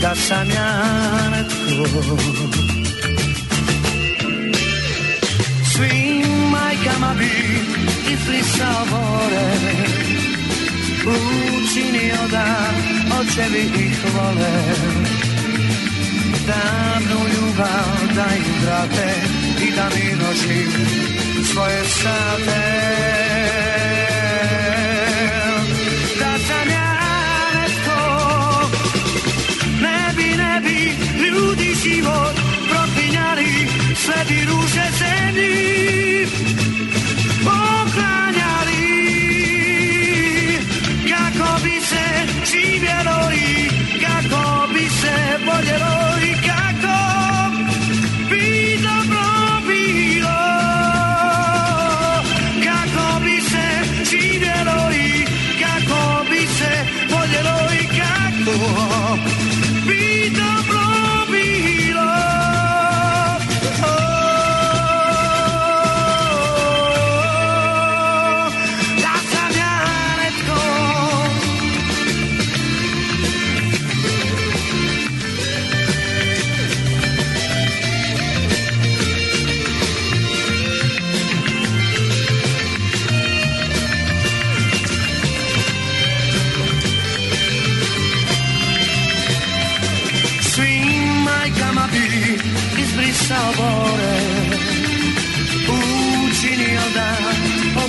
Da 0.02 0.14
sam 0.14 0.50
ja 0.50 0.82
netko. 1.30 2.16
Svim 5.72 6.50
majkama 6.50 7.14
bi 7.18 7.30
izbrisao 8.12 8.86
more 8.90 10.15
učinio 11.06 12.28
da 12.30 12.46
očevi 13.20 13.64
ih 13.86 13.98
vole. 14.14 14.56
Davnu 16.46 17.20
ljubav 17.34 18.14
da 18.14 18.26
im 18.36 18.54
vrate 18.62 19.14
i 19.66 19.70
da 19.76 19.88
mi 19.94 20.24
nosim 20.24 20.70
svoje 21.52 21.84
sate. 21.84 22.62
Da 26.18 26.38
sam 26.46 26.68
ja 26.70 26.98
netko 27.54 28.00
ne 29.82 30.12
bi, 30.16 30.36
ne 30.36 30.60
bi 30.60 30.94
ljudi 31.26 31.74
život 31.84 32.36
propinjali 32.70 33.68
sve 33.94 34.24
bi 34.28 34.44
ruže 34.44 34.86
zemlji 34.98 35.66
se 41.88 42.04
živjelo 42.50 43.18
i 43.32 43.68
kako 44.04 44.66
bi 44.72 44.88
se 45.00 45.16
voljelo 45.46 46.18
i 46.30 46.35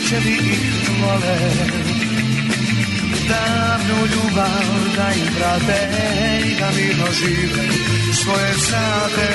očevi 0.07 0.37
ih 0.53 0.89
vole. 1.01 1.37
Davnu 3.29 4.05
ljubav 4.11 4.95
da 4.95 5.07
im 5.13 5.27
vrate 5.37 5.79
i 6.45 6.55
da 6.59 6.71
mirno 6.75 7.05
žive 7.11 7.67
svoje 8.23 8.53
sate 8.53 9.29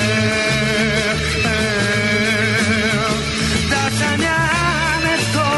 da 3.69 3.83
sam 3.97 4.21
ja 4.21 4.49
netko 5.05 5.49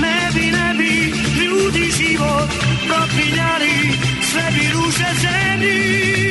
ne 0.00 0.30
bi, 0.34 0.50
ne 0.50 0.74
bi 0.78 1.14
ljudi 1.44 1.90
život 1.98 2.50
propinjali 2.88 3.98
sve 4.30 4.50
bi 4.54 4.72
ruže 4.72 5.10
zemlji 5.22 6.29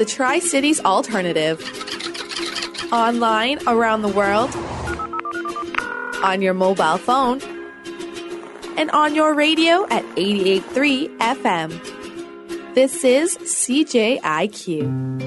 the 0.00 0.06
Tri 0.06 0.38
Cities 0.38 0.80
Alternative. 0.80 1.60
Online 2.90 3.58
around 3.68 4.00
the 4.00 4.08
world, 4.08 4.48
on 6.24 6.40
your 6.40 6.54
mobile 6.54 6.96
phone, 6.96 7.38
and 8.78 8.90
on 8.92 9.14
your 9.14 9.34
radio 9.34 9.86
at 9.90 10.02
88.3 10.16 11.18
FM. 11.18 12.74
This 12.74 13.04
is 13.04 13.36
CJIQ. 13.36 15.19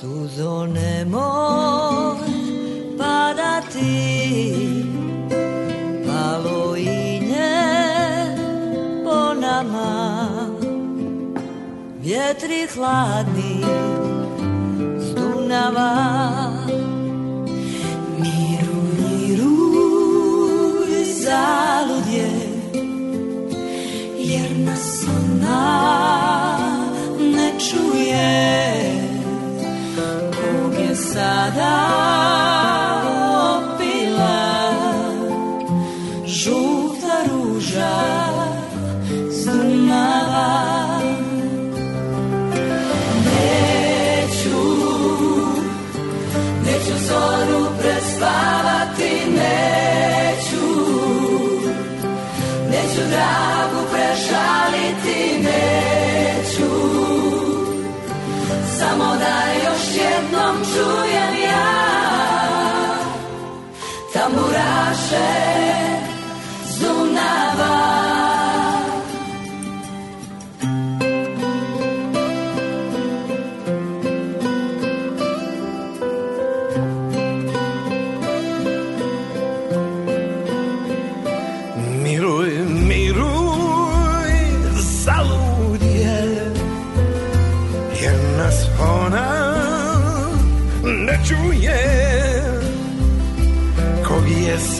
Suzo 0.00 0.66
nemoj 0.66 2.18
padati 2.98 4.54
Palo 6.06 6.76
inje 6.76 7.58
po 9.04 9.34
nama 9.34 10.18
Vjetri 12.00 12.66
hladni 12.74 13.64
s 14.98 15.14
Dunava 15.14 15.92
Miruj, 18.18 18.90
miruj, 19.26 21.04
zalud 21.04 22.06
je 22.12 22.30
jer 24.18 24.50
nas 24.58 25.04
ona 25.18 25.62
ne 27.18 27.52
čuje 27.58 28.77
sada 31.12 31.74
opila 33.56 34.40
žuta 36.26 37.16
ruža 37.28 37.98
s 39.30 39.46
Dunava 39.46 41.00
neću 43.24 44.60
neću 46.64 46.94
zoru 47.08 47.66
prespavati 47.80 49.12
neću 49.38 50.68
Neću 52.70 53.00
dragu 53.10 53.80
prešaliti, 53.92 55.42
neću. 55.42 56.70
Samo 58.78 59.16
da 59.16 59.47
još 59.88 59.96
jednom 59.96 60.56
čujem 60.74 61.42
ja. 61.44 61.88
Tamburaše 64.12 65.48
s 65.84 65.87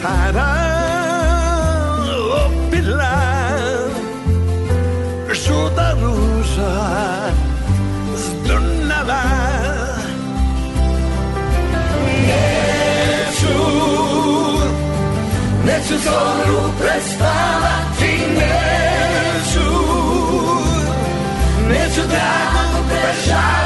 Kog 0.01 0.07
je 0.07 0.33
sada 0.33 0.47
opila 2.45 3.19
Žuta 5.33 5.93
ruža 6.01 7.31
s 8.15 8.47
Dunava 8.47 9.23
Neću 12.27 13.57
Neću 15.65 15.95
zoru 16.03 16.61
prespavati, 16.79 18.17
neću 18.35 19.69
Neću 21.69 22.01
dragu 22.07 22.87
prežaliti, 22.89 23.58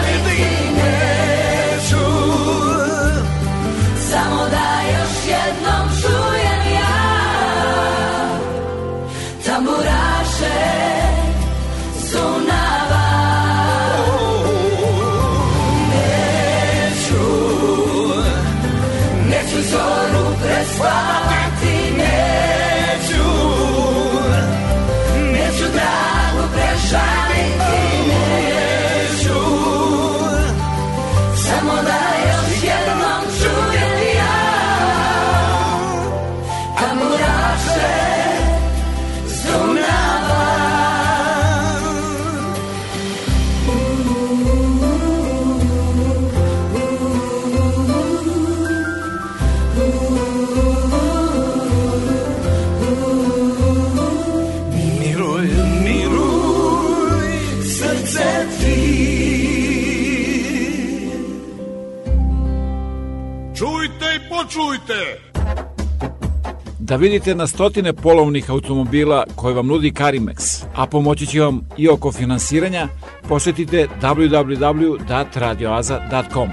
Da 66.94 66.98
vidite 66.98 67.36
na 67.36 67.48
stotine 67.48 67.94
polovnih 67.94 68.50
automobila 68.50 69.26
koje 69.36 69.54
vam 69.54 69.68
nudi 69.68 69.92
Karimex, 69.92 70.64
a 70.76 70.88
pomoći 70.88 71.26
će 71.26 71.42
vam 71.42 71.62
i 71.78 71.90
oko 71.90 72.12
finansiranja, 72.12 72.88
posetite 73.30 73.88
www.radioaza.com. 74.02 76.50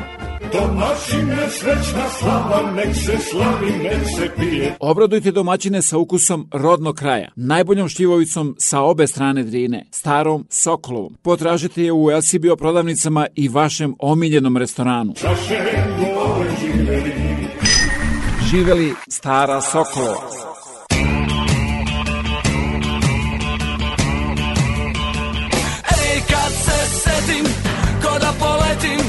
Domaćine 0.52 1.48
srećna 1.50 2.08
slava, 2.18 2.72
nek 2.76 2.94
se 2.94 3.18
slavi, 3.30 3.72
nek 3.82 4.06
se 4.18 4.30
pije. 4.36 4.76
Obradujte 4.80 5.30
domaćine 5.30 5.82
sa 5.82 5.98
ukusom 5.98 6.48
rodnog 6.52 6.96
kraja, 6.96 7.30
najboljom 7.36 7.88
štivovicom 7.88 8.56
sa 8.58 8.80
obe 8.80 9.06
strane 9.06 9.42
Drine, 9.42 9.86
starom 9.90 10.46
Sokolovom. 10.50 11.16
Potražite 11.22 11.82
je 11.82 11.92
u 11.92 12.06
LCBO 12.06 12.56
prodavnicama 12.56 13.26
i 13.34 13.48
vašem 13.48 13.94
omiljenom 13.98 14.56
restoranu. 14.56 15.14
Čaše 15.14 15.58
gore 15.98 16.50
živeli, 16.60 17.19
Živeli 18.50 18.94
stara 19.08 19.60
Sokolova. 19.60 20.20
Ej, 25.90 26.20
kad 26.30 26.52
se 26.64 26.98
setim, 27.00 27.44
ko 28.02 28.18
da 28.18 28.32
poletim, 28.38 29.00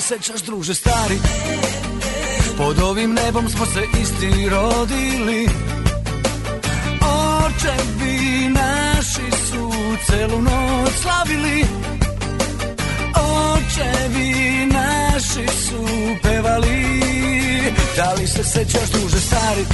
se 0.00 0.06
sećaš, 0.06 0.40
druže 0.40 0.74
stari, 0.74 1.18
pod 2.56 2.78
ovim 2.78 3.12
nebom 3.14 3.48
smo 3.48 3.66
se 3.66 3.82
isti 4.02 4.48
rodili, 4.48 5.48
očevi 7.00 8.48
naši 8.48 9.46
su 9.50 9.72
celu 10.06 10.42
noć 10.42 10.92
slavili. 11.02 11.64
Očevi 13.14 14.66
naši 14.66 15.46
su 15.66 15.86
pevali. 16.22 17.02
Da 17.96 18.12
li 18.12 18.26
se 18.26 18.44
sećaš 18.44 18.90
duže 18.90 19.20
stari? 19.20 19.64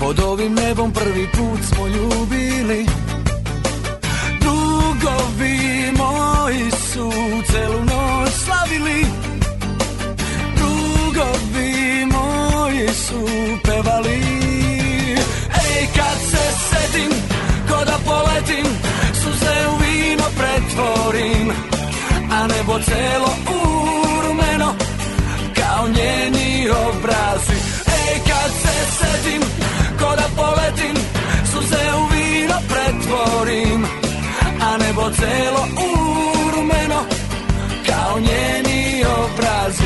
Pod 0.00 0.20
ovim 0.20 0.54
nebom 0.54 0.92
prvi 0.92 1.28
put 1.32 1.60
smo 1.74 1.86
ljubili. 1.86 2.86
Drugovi 4.40 5.92
moji 5.96 6.70
su 6.70 7.12
celu 7.52 7.84
noć 7.84 8.21
slavili. 8.44 9.06
Drugovi 10.56 12.06
moji 12.06 12.88
su 12.88 13.20
pevali. 13.64 14.22
Ej 15.64 15.86
kad 15.96 16.18
se 16.30 16.44
setim 16.70 17.12
ko 17.68 17.84
da 17.84 17.96
poletim 18.06 18.66
Suze 19.22 19.56
u 19.72 19.74
vino 19.82 20.24
pretvorim 20.38 21.52
A 22.32 22.46
nebo 22.46 22.78
celo 22.78 23.30
urmeno 23.64 24.74
Kao 25.56 25.88
njeni 25.88 26.68
obrazi. 26.70 27.58
Ej 27.86 28.18
kad 28.28 28.50
se 28.62 28.74
setim 28.98 29.42
ko 29.98 30.16
da 30.16 30.26
poletim 30.36 30.96
Suze 31.52 31.84
u 32.00 32.04
vino 32.14 32.58
pretvorim 32.68 33.86
A 34.60 34.76
nebo 34.76 35.10
celo 35.10 35.62
urmeno 35.94 37.11
Kao 38.02 38.20
njeni 38.20 39.04
obrazi. 39.04 39.82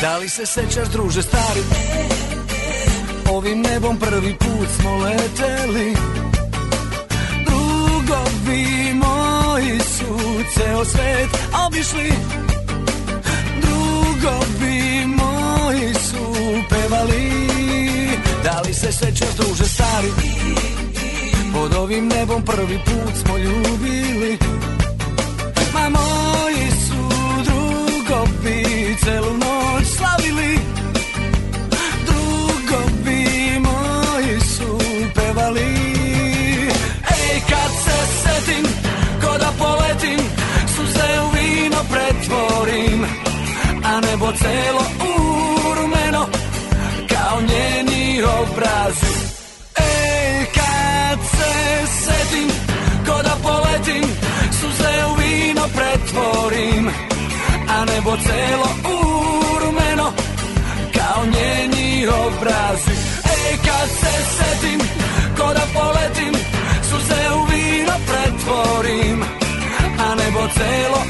Da 0.00 0.16
li 0.18 0.28
se 0.28 0.46
sećaš 0.46 0.88
druže 0.88 1.22
stari 1.22 1.89
Ovim 3.30 3.62
nebom 3.62 3.96
prvi 3.96 4.34
put 4.38 4.68
smo 4.80 4.96
leteli. 4.96 5.94
Drugovi 7.46 8.94
moji 8.94 9.78
su 9.78 10.44
ceo 10.54 10.84
svet 10.84 11.30
obišli. 11.66 12.12
Drugovi 13.62 15.06
moji 15.06 15.94
su 15.94 16.24
pevali. 16.70 17.30
Da 18.44 18.60
li 18.66 18.74
se 18.74 18.92
sećaš 18.92 19.34
druže 19.36 19.64
stari? 19.64 20.08
Pod 21.54 21.74
ovim 21.74 22.08
nebom 22.08 22.44
prvi 22.44 22.78
put 22.84 23.14
smo 23.24 23.38
ljubili. 23.38 24.38
Ma 25.74 25.88
moji 25.88 26.70
su 26.70 27.08
drugovi 27.44 28.96
celu 29.04 29.39
pretvorim 42.70 43.04
A 43.84 44.00
nebo 44.00 44.32
celo 44.32 44.82
urmeno 45.70 46.26
Kao 47.08 47.40
njeni 47.40 48.22
obrazi 48.22 49.12
Ej 49.76 50.46
kad 50.54 51.18
se 51.34 51.52
setim 52.04 52.48
ko 53.06 53.22
da 53.22 53.36
poletim 53.42 54.04
Suze 54.60 54.92
u 55.10 55.14
vino 55.14 55.62
pretvorim 55.76 56.90
a 57.68 57.84
nebo 57.84 58.16
celo 58.16 58.68
urmeno 59.56 60.12
kao 60.94 61.24
njeni 61.24 62.06
obrazi 62.06 62.96
Ej 63.24 63.56
kad 63.66 63.88
se 64.00 64.12
setim 64.36 64.80
ko 65.36 65.54
poletim 65.74 66.34
suze 66.82 67.22
u 67.34 67.44
vino 67.50 67.92
pretvorim 68.06 69.22
a 69.98 70.14
nebo 70.14 70.48
celo 70.54 71.09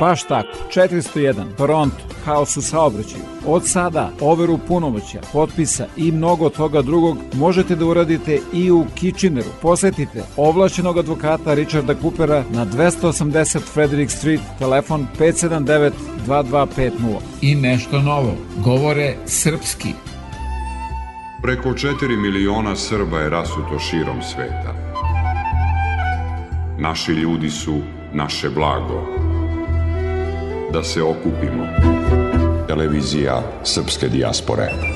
Baš 0.00 0.22
tako, 0.22 0.48
401, 0.74 1.56
Toronto, 1.56 1.96
haos 2.24 2.56
u 2.56 2.62
saobraćaju. 2.62 3.22
Od 3.46 3.68
sada, 3.68 4.10
overu 4.20 4.58
punomoća, 4.68 5.20
potpisa 5.32 5.86
i 5.96 6.12
mnogo 6.12 6.48
toga 6.48 6.82
drugog 6.82 7.18
možete 7.34 7.76
da 7.76 7.86
uradite 7.86 8.40
i 8.52 8.70
u 8.70 8.84
Kitcheneru. 8.94 9.48
Posetite 9.62 10.24
ovlašćenog 10.36 10.98
advokata 10.98 11.54
Richarda 11.54 11.94
Coopera 11.94 12.44
na 12.50 12.66
280 12.66 13.58
Frederick 13.58 14.12
Street, 14.12 14.40
telefon 14.58 15.06
579 15.18 15.90
2250. 16.26 16.90
I 17.40 17.54
nešto 17.54 18.02
novo, 18.02 18.34
govore 18.64 19.14
srpski. 19.26 19.92
Preko 21.42 21.68
4 21.68 22.22
miliona 22.22 22.76
Srba 22.76 23.18
je 23.18 23.30
rasuto 23.30 23.78
širom 23.78 24.22
sveta. 24.22 24.74
Naši 26.78 27.12
ljudi 27.12 27.50
su 27.50 27.80
naše 28.12 28.50
blago. 28.50 29.25
Da 30.72 30.82
se 30.82 31.02
okupimo. 31.02 31.66
Televizija 32.66 33.42
Srpske 33.64 34.08
dijaspore. 34.08 34.95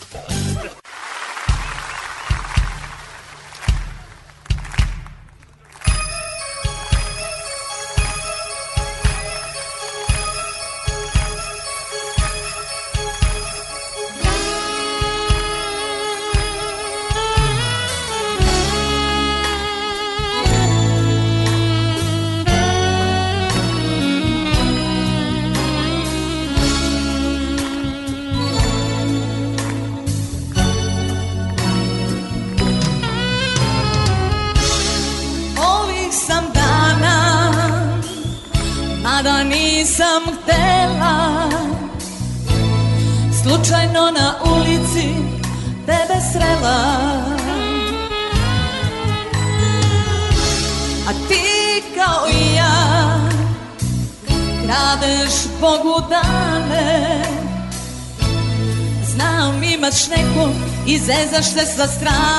Se 61.41 61.65
sa 61.65 61.87
strane 61.87 62.30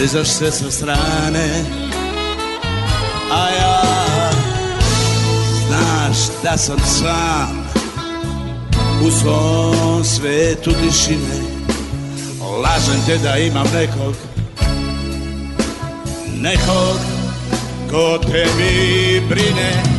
A 0.00 0.02
sezaš 0.02 0.28
se 0.28 0.50
sa 0.50 0.70
strane 0.70 1.64
A 3.32 3.48
ja 3.48 3.82
Znaš 5.66 6.16
da 6.42 6.56
sam 6.58 6.78
sam 6.78 7.70
U 9.06 9.10
svom 9.10 10.04
svetu 10.04 10.70
tišine. 10.70 11.40
Lažem 12.62 13.02
te 13.06 13.18
da 13.18 13.36
imam 13.36 13.66
nekog 13.74 14.14
Nekog 16.36 16.98
Ko 17.90 18.18
te 18.18 18.46
mi 18.56 19.20
brine 19.28 19.89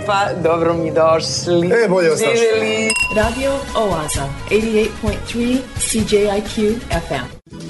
E 0.00 0.06
pa, 0.06 0.28
dobro 0.42 0.74
mi 0.74 0.90
došli. 0.90 1.70
E, 1.84 1.88
bolje. 1.88 2.10
Živjeli. 2.16 2.90
Radio 3.16 3.52
Oaza, 3.74 4.24
88.3 4.50 5.58
CJIQ 5.78 6.74
FM. 7.08 7.69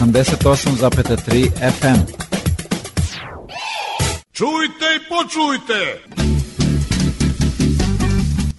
88,3 0.00 1.50
FM. 1.58 1.98
Čujte 4.32 4.86
i 4.96 5.08
počujte! 5.08 6.02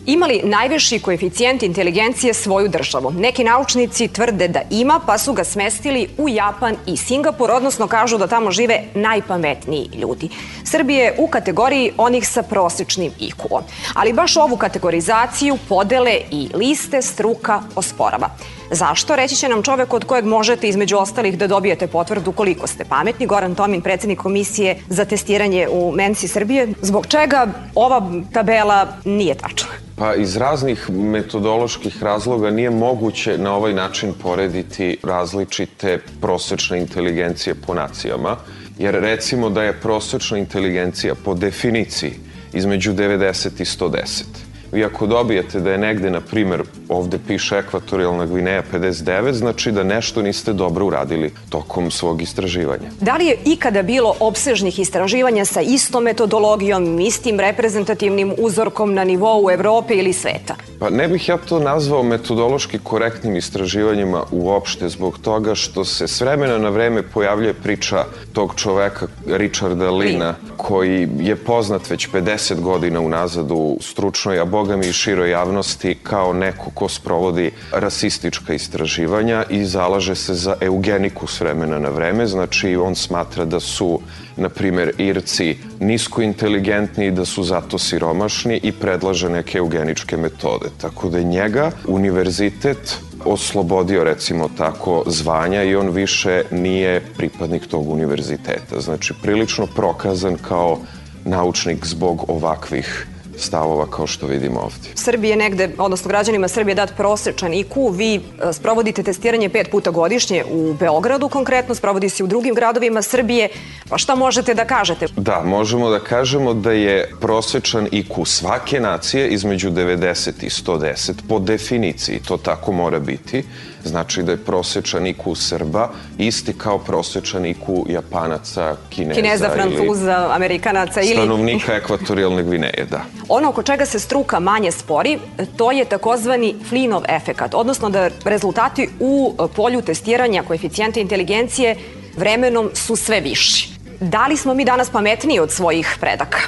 Imali 0.06 0.42
najviši 0.44 1.00
koeficijent 1.00 1.64
inteligencije 1.64 2.34
svoju 2.34 2.68
državu? 2.68 3.12
Neki 3.12 3.44
naučnici 3.44 4.08
tvrde 4.08 4.48
da 4.48 4.62
ima, 4.70 5.00
pa 5.06 5.18
su 5.18 5.34
ga 5.34 5.44
smestili 5.44 6.08
u 6.18 6.30
Japan 6.30 6.76
i 6.88 6.98
Singapur, 6.98 7.52
odnosno 7.52 7.88
kažu 7.88 8.18
da 8.18 8.28
tamo 8.28 8.52
žive 8.52 8.84
najpametniji 8.96 9.90
ljudi. 9.94 10.30
Srbije 10.70 11.04
je 11.04 11.16
u 11.18 11.28
kategoriji 11.28 11.92
onih 11.98 12.28
sa 12.28 12.44
prosečnim 12.44 13.12
IQ-om. 13.20 13.64
Ali 13.96 14.14
baš 14.14 14.38
ovu 14.38 14.58
kategorizaciju, 14.58 15.58
podele 15.70 16.16
i 16.32 16.50
liste 16.54 17.02
struka 17.02 17.62
osporava. 17.76 18.30
Zašto? 18.72 19.16
Reći 19.16 19.36
će 19.36 19.50
nam 19.50 19.64
čovek 19.64 19.94
od 19.94 20.06
kojeg 20.06 20.26
možete 20.26 20.70
između 20.70 20.98
ostalih 20.98 21.38
da 21.38 21.48
dobijete 21.48 21.88
potvrdu 21.88 22.32
koliko 22.32 22.68
ste 22.68 22.86
pametni. 22.86 23.26
Goran 23.26 23.56
Tomin, 23.56 23.82
predsednik 23.82 24.20
komisije 24.20 24.78
za 24.90 25.06
testiranje 25.06 25.68
u 25.72 25.92
Mensi 25.92 26.28
Srbije. 26.28 26.68
Zbog 26.82 27.08
čega 27.08 27.48
ova 27.76 28.02
tabela 28.34 28.88
nije 29.06 29.36
tačna? 29.36 29.70
Pa 29.98 30.16
iz 30.16 30.38
raznih 30.38 30.90
metodoloških 30.90 32.04
razloga 32.04 32.50
nije 32.50 32.70
moguće 32.70 33.38
na 33.38 33.56
ovaj 33.56 33.74
način 33.74 34.14
porediti 34.24 34.98
različite 35.04 36.00
prosečne 36.22 36.80
inteligencije 36.80 37.56
po 37.56 37.74
nacijama, 37.74 38.38
jer 38.80 38.96
recimo 38.96 39.50
da 39.50 39.64
je 39.64 39.80
prosečna 39.80 40.38
inteligencija 40.38 41.16
po 41.16 41.34
definiciji 41.34 42.14
između 42.54 42.94
90 42.94 43.62
i 43.62 43.66
110. 43.66 44.49
Vi 44.72 44.86
ako 44.86 45.08
dobijete 45.08 45.60
da 45.60 45.72
je 45.72 45.78
negde, 45.78 46.10
na 46.10 46.22
primer, 46.22 46.64
ovde 46.90 47.20
piše 47.28 47.58
ekvatorijalna 47.58 48.26
Gvineja 48.26 48.64
59, 48.74 49.32
znači 49.32 49.72
da 49.72 49.84
nešto 49.84 50.22
niste 50.22 50.54
dobro 50.54 50.86
uradili 50.86 51.34
tokom 51.50 51.92
svog 51.92 52.22
istraživanja. 52.22 52.90
Da 53.02 53.16
li 53.16 53.26
je 53.26 53.38
ikada 53.46 53.82
bilo 53.82 54.16
opsežnih 54.20 54.80
istraživanja 54.80 55.46
sa 55.46 55.62
istom 55.62 56.04
metodologijom, 56.04 57.00
istim 57.00 57.40
reprezentativnim 57.40 58.34
uzorkom 58.38 58.94
na 58.94 59.04
nivou 59.04 59.52
Evrope 59.52 59.94
ili 59.94 60.14
sveta? 60.14 60.56
Pa 60.80 60.90
ne 60.90 61.08
bih 61.08 61.30
ja 61.30 61.38
to 61.38 61.60
nazvao 61.60 62.04
metodološki 62.04 62.80
korektnim 62.80 63.36
istraživanjima 63.36 64.24
uopšte 64.32 64.90
zbog 64.90 65.18
toga 65.18 65.56
što 65.56 65.86
se 65.86 66.08
s 66.08 66.22
vremena 66.22 66.58
na 66.58 66.70
vreme 66.70 67.04
pojavljuje 67.04 67.54
priča 67.54 68.06
tog 68.34 68.54
čoveka 68.56 69.08
Richarda 69.28 69.92
Lina 69.92 70.36
koji 70.58 71.10
je 71.20 71.36
poznat 71.36 71.90
već 71.90 72.10
50 72.10 72.62
godina 72.62 73.00
unazad 73.00 73.52
u 73.52 73.78
stručnoj, 73.82 74.40
a 74.40 74.46
boga 74.60 74.78
mi 74.78 74.88
i 74.88 74.94
široj 74.94 75.30
javnosti 75.32 75.96
kao 76.04 76.34
neko 76.34 76.72
ko 76.74 76.90
sprovodi 76.90 77.52
rasistička 77.72 78.54
istraživanja 78.54 79.44
i 79.50 79.66
zalaže 79.66 80.16
se 80.16 80.34
za 80.34 80.56
eugeniku 80.62 81.28
s 81.28 81.40
vremena 81.40 81.80
na 81.80 81.90
vreme. 81.90 82.28
Znači 82.28 82.76
on 82.76 82.96
smatra 82.96 83.46
da 83.46 83.60
su 83.60 84.00
na 84.38 84.50
primer, 84.50 84.92
Irci 84.98 85.56
nisko 85.80 86.22
inteligentni 86.22 87.06
i 87.06 87.12
da 87.12 87.26
su 87.26 87.44
zato 87.44 87.78
siromašni 87.78 88.60
i 88.64 88.72
predlaže 88.72 89.30
neke 89.30 89.58
eugeničke 89.58 90.18
metode. 90.18 90.70
Tako 90.82 91.10
da 91.10 91.18
je 91.18 91.24
njega 91.24 91.72
univerzitet 91.88 92.98
oslobodio 93.26 94.04
recimo 94.04 94.50
tako 94.58 95.04
zvanja 95.08 95.64
i 95.64 95.76
on 95.76 95.90
više 95.90 96.44
nije 96.52 97.02
pripadnik 97.18 97.68
tog 97.68 97.90
univerziteta. 97.90 98.80
Znači 98.80 99.14
prilično 99.22 99.68
prokazan 99.68 100.36
kao 100.36 100.80
naučnik 101.26 101.86
zbog 101.86 102.26
ovakvih 102.28 103.08
stavova 103.42 103.86
kao 103.92 104.08
što 104.08 104.28
vidimo 104.28 104.60
ovdje. 104.60 104.92
Srbije 104.96 105.36
negde, 105.36 105.70
odnosno 105.78 106.10
građanima 106.10 106.48
Srbije 106.48 106.76
dat 106.76 106.96
prosečan 106.98 107.52
IQ, 107.52 107.96
vi 107.96 108.16
e, 108.16 108.54
sprovodite 108.54 109.04
testiranje 109.04 109.50
pet 109.50 109.72
puta 109.72 109.92
godišnje 109.92 110.44
u 110.52 110.74
Beogradu 110.74 111.30
konkretno, 111.30 111.76
sprovodi 111.76 112.10
se 112.10 112.24
u 112.24 112.28
drugim 112.28 112.56
gradovima 112.56 113.02
Srbije, 113.02 113.50
pa 113.90 113.98
šta 113.98 114.16
možete 114.16 114.54
da 114.54 114.66
kažete? 114.66 115.08
Da, 115.16 115.42
možemo 115.46 115.90
da 115.90 116.00
kažemo 116.00 116.54
da 116.54 116.72
je 116.72 117.12
prosečan 117.22 117.88
IQ 117.92 118.26
svake 118.26 118.80
nacije 118.80 119.28
između 119.28 119.72
90 119.72 120.44
i 120.44 120.50
110 120.50 121.14
po 121.30 121.40
definiciji, 121.40 122.20
to 122.28 122.38
tako 122.38 122.72
mora 122.72 123.00
biti. 123.00 123.44
Znači 123.84 124.24
da 124.24 124.32
je 124.32 124.38
prosečan 124.38 125.04
IQ 125.04 125.36
Srba 125.36 125.90
isti 126.18 126.54
kao 126.54 126.80
prosečan 126.80 127.44
IQ 127.44 127.92
Japanaca, 127.92 128.76
Kineza, 128.90 129.22
Kineza, 129.22 129.50
Francuza, 129.54 130.18
ili 130.26 130.34
Amerikanaca 130.34 131.02
ili... 131.02 131.14
stanovnika 131.14 131.74
ekvatorijalne 131.74 132.44
Gvineje, 132.44 132.88
da. 132.92 133.02
Ono 133.30 133.50
oko 133.50 133.64
čega 133.64 133.86
se 133.86 134.00
struka 134.00 134.40
manje 134.40 134.72
spori, 134.72 135.20
to 135.58 135.72
je 135.72 135.86
takozvani 135.86 136.56
Flinov 136.70 137.04
efekat, 137.10 137.54
odnosno 137.54 137.90
da 137.90 138.10
rezultati 138.26 138.90
u 139.00 139.36
polju 139.56 139.82
testiranja 139.82 140.44
koeficijenta 140.44 141.00
inteligencije 141.00 141.76
vremenom 142.18 142.70
su 142.74 142.96
sve 142.96 143.22
viši. 143.22 143.70
Da 144.00 144.28
li 144.28 144.38
smo 144.38 144.54
mi 144.54 144.66
danas 144.66 144.90
pametniji 144.90 145.40
od 145.40 145.52
svojih 145.52 145.98
predaka? 146.00 146.40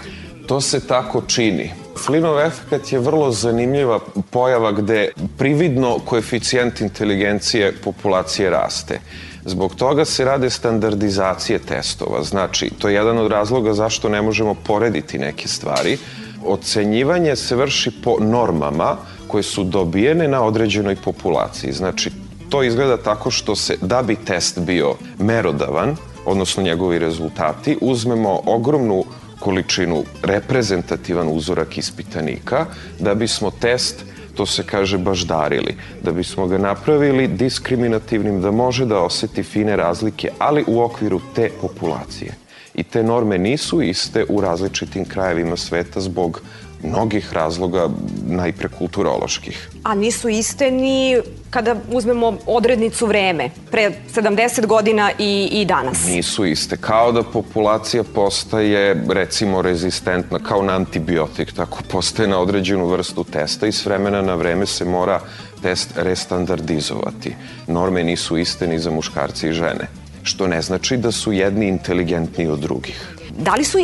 To 0.47 0.61
se 0.61 0.87
tako 0.87 1.21
čini. 1.21 1.80
Flinov 1.97 2.39
efekt 2.39 2.91
je 2.91 2.99
vrlo 2.99 3.31
zanimljiva 3.31 3.99
pojava 4.29 4.71
gde 4.71 5.09
prividno 5.37 5.99
koeficijent 6.05 6.81
inteligencije 6.81 7.73
populacije 7.83 8.49
raste. 8.49 8.99
Zbog 9.45 9.75
toga 9.75 10.05
se 10.05 10.25
rade 10.25 10.49
standardizacije 10.49 11.59
testova. 11.59 12.23
Znači, 12.23 12.69
to 12.79 12.89
je 12.89 12.95
jedan 12.95 13.17
od 13.17 13.31
razloga 13.31 13.73
zašto 13.73 14.09
ne 14.09 14.21
možemo 14.21 14.53
porediti 14.53 15.17
neke 15.17 15.47
stvari. 15.47 15.97
Ocenjivanje 16.45 17.35
se 17.35 17.55
vrši 17.55 17.91
po 18.03 18.17
normama 18.19 18.97
koje 19.27 19.43
su 19.43 19.63
dobijene 19.63 20.27
na 20.27 20.43
određenoj 20.43 20.95
populaciji. 20.95 21.73
Znači, 21.73 22.11
to 22.49 22.63
izgleda 22.63 22.97
tako 22.97 23.31
što 23.31 23.55
se, 23.55 23.77
da 23.81 24.01
bi 24.01 24.15
test 24.15 24.59
bio 24.59 24.95
merodavan, 25.19 25.95
odnosno 26.25 26.63
njegovi 26.63 26.99
rezultati, 26.99 27.77
uzmemo 27.81 28.41
ogromnu 28.45 29.03
količinu 29.41 30.03
reprezentativan 30.23 31.27
uzorak 31.27 31.77
ispitanika 31.77 32.65
da 32.99 33.15
bismo 33.15 33.51
test 33.51 34.05
to 34.35 34.45
se 34.45 34.63
kaže 34.63 34.97
baždarili, 34.97 35.75
da 36.03 36.11
bismo 36.11 36.47
ga 36.47 36.57
napravili 36.57 37.27
diskriminativnim, 37.27 38.41
da 38.41 38.51
može 38.51 38.85
da 38.85 38.99
oseti 38.99 39.43
fine 39.43 39.75
razlike, 39.75 40.29
ali 40.39 40.63
u 40.67 40.81
okviru 40.81 41.21
te 41.35 41.49
populacije. 41.61 42.33
I 42.75 42.83
te 42.83 43.03
norme 43.03 43.37
nisu 43.37 43.81
iste 43.81 44.25
u 44.29 44.41
različitim 44.41 45.05
krajevima 45.05 45.57
sveta 45.57 46.01
zbog 46.01 46.41
mnogih 46.83 47.33
razloga, 47.33 47.89
najpre 48.27 48.69
kulturoloških. 48.69 49.69
A 49.83 49.95
nisu 49.95 50.29
iste 50.29 50.71
ni 50.71 51.21
kada 51.51 51.75
uzmemo 51.91 52.37
odrednicu 52.45 53.05
vreme, 53.05 53.49
pre 53.71 53.91
70 54.15 54.65
godina 54.65 55.11
i, 55.19 55.49
i 55.51 55.65
danas. 55.65 56.05
Nisu 56.07 56.45
iste. 56.45 56.77
Kao 56.77 57.11
da 57.11 57.23
populacija 57.23 58.03
postaje, 58.03 59.03
recimo, 59.09 59.61
rezistentna, 59.61 60.39
kao 60.39 60.63
na 60.63 60.73
antibiotik, 60.73 61.53
tako 61.53 61.83
postaje 61.91 62.29
na 62.29 62.39
određenu 62.39 62.87
vrstu 62.87 63.23
testa 63.23 63.67
i 63.67 63.71
s 63.71 63.85
vremena 63.85 64.21
na 64.21 64.35
vreme 64.35 64.65
se 64.65 64.85
mora 64.85 65.19
test 65.61 65.89
restandardizovati. 65.95 67.35
Norme 67.67 68.03
nisu 68.03 68.37
iste 68.37 68.67
ni 68.67 68.79
za 68.79 68.91
muškarci 68.91 69.47
i 69.47 69.53
žene, 69.53 69.87
što 70.23 70.47
ne 70.47 70.61
znači 70.61 70.97
da 70.97 71.11
su 71.11 71.33
jedni 71.33 71.67
inteligentniji 71.67 72.47
od 72.47 72.59
drugih. 72.59 73.15
Da 73.37 73.55
li 73.55 73.63
su 73.63 73.77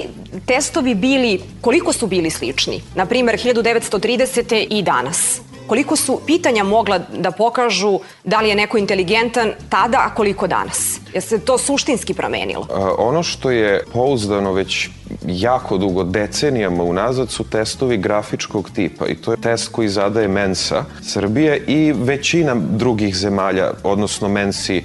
testovi 0.45 0.95
bili, 0.95 1.41
koliko 1.61 1.93
su 1.93 2.07
bili 2.07 2.29
slični? 2.29 2.81
Na 2.95 3.05
primer, 3.05 3.35
1930. 3.35 4.67
i 4.69 4.81
danas. 4.81 5.41
Koliko 5.67 5.95
su 5.95 6.19
pitanja 6.25 6.63
mogla 6.63 6.99
da 6.99 7.31
pokažu 7.31 7.99
da 8.23 8.41
li 8.41 8.49
je 8.49 8.55
neko 8.55 8.77
inteligentan 8.77 9.51
tada, 9.69 9.97
a 9.97 10.15
koliko 10.15 10.47
danas? 10.47 10.99
Je 11.13 11.21
se 11.21 11.39
to 11.39 11.57
suštinski 11.57 12.13
promenilo? 12.13 12.67
A, 12.73 12.93
ono 12.97 13.23
što 13.23 13.51
je 13.51 13.83
pouzdano 13.93 14.53
već 14.53 14.89
jako 15.27 15.77
dugo, 15.77 16.03
decenijama 16.03 16.83
unazad, 16.83 17.29
su 17.31 17.43
testovi 17.43 17.97
grafičkog 17.97 18.69
tipa 18.75 19.07
i 19.07 19.15
to 19.15 19.31
je 19.31 19.41
test 19.41 19.71
koji 19.71 19.89
zadaje 19.89 20.27
Mensa 20.27 20.85
Srbije 21.03 21.63
i 21.67 21.93
većina 21.95 22.55
drugih 22.55 23.15
zemalja, 23.15 23.71
odnosno 23.83 24.29
Mensi 24.29 24.83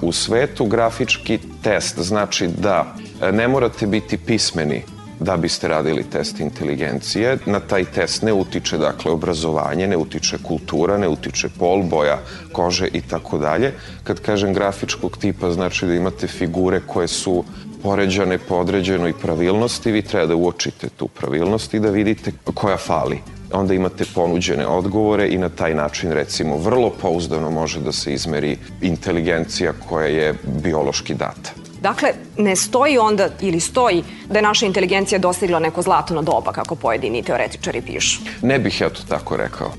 u 0.00 0.12
svetu. 0.12 0.66
Grafički 0.66 1.38
test 1.62 1.98
znači 1.98 2.46
da 2.46 2.94
ne 3.32 3.48
morate 3.48 3.86
biti 3.86 4.18
pismeni 4.18 4.82
da 5.20 5.36
biste 5.36 5.68
radili 5.68 6.02
test 6.02 6.40
inteligencije. 6.40 7.38
Na 7.46 7.60
taj 7.60 7.84
test 7.84 8.22
ne 8.22 8.32
utiče 8.32 8.78
dakle 8.78 9.12
obrazovanje, 9.12 9.86
ne 9.86 9.96
utiče 9.96 10.38
kultura, 10.42 10.98
ne 10.98 11.08
utiče 11.08 11.48
pol, 11.58 11.82
boja 11.82 12.18
kože 12.52 12.88
i 12.92 13.00
tako 13.00 13.38
dalje. 13.38 13.72
Kad 14.04 14.20
kažem 14.20 14.54
grafičkog 14.54 15.16
tipa 15.16 15.50
znači 15.50 15.86
da 15.86 15.94
imate 15.94 16.26
figure 16.26 16.80
koje 16.86 17.08
su 17.08 17.44
poređane 17.82 18.38
po 18.38 18.56
određenoj 18.56 19.12
pravilnosti, 19.22 19.92
vi 19.92 20.02
treba 20.02 20.26
da 20.26 20.36
uočite 20.36 20.88
tu 20.88 21.08
pravilnost 21.08 21.74
i 21.74 21.80
da 21.80 21.90
vidite 21.90 22.32
koja 22.54 22.76
fali 22.76 23.20
onda 23.54 23.74
imate 23.74 24.04
ponuđene 24.14 24.66
odgovore 24.66 25.28
i 25.28 25.38
na 25.38 25.48
taj 25.48 25.74
način 25.74 26.12
recimo 26.12 26.56
vrlo 26.56 26.90
pouzdano 27.02 27.50
može 27.50 27.80
da 27.80 27.92
se 27.92 28.12
izmeri 28.12 28.56
inteligencija 28.82 29.72
koja 29.88 30.06
je 30.06 30.34
biološki 30.62 31.14
data. 31.14 31.63
Dakle, 31.84 32.08
ne 32.38 32.56
stoji 32.56 32.98
onda 32.98 33.28
ili 33.40 33.60
stoji 33.60 34.04
da 34.28 34.38
je 34.38 34.42
naša 34.42 34.66
inteligencija 34.66 35.18
dostigla 35.18 35.58
neko 35.58 35.82
zlatno 35.82 36.22
doba, 36.22 36.52
kako 36.52 36.74
pojedini 36.74 37.22
teoretičari 37.22 37.82
pišu. 37.82 38.20
Ne 38.42 38.58
bih 38.58 38.80
ja 38.80 38.88
to 38.90 39.02
tako 39.08 39.36
rekao. 39.36 39.72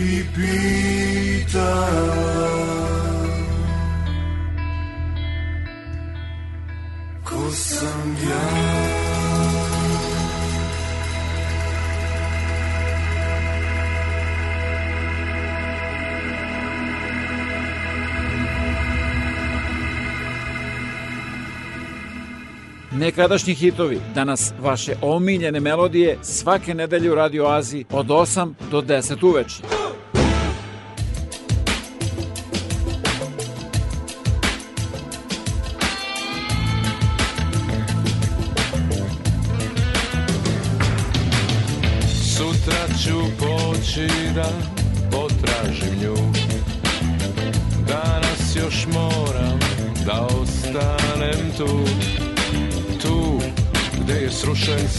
i 0.00 0.24
pita 0.34 1.86
Ko 7.24 7.50
sam 7.50 8.16
ja? 8.28 8.70
Nekadašnji 22.92 23.54
hitovi, 23.54 24.00
danas 24.14 24.52
vaše 24.60 24.94
omiljene 25.02 25.60
melodije 25.60 26.18
svake 26.22 26.74
nedelje 26.74 27.12
u 27.12 27.14
Radio 27.14 27.46
Aziji 27.46 27.84
od 27.90 28.06
8 28.06 28.52
do 28.70 28.80
10 28.80 29.26
uveče. 29.26 29.79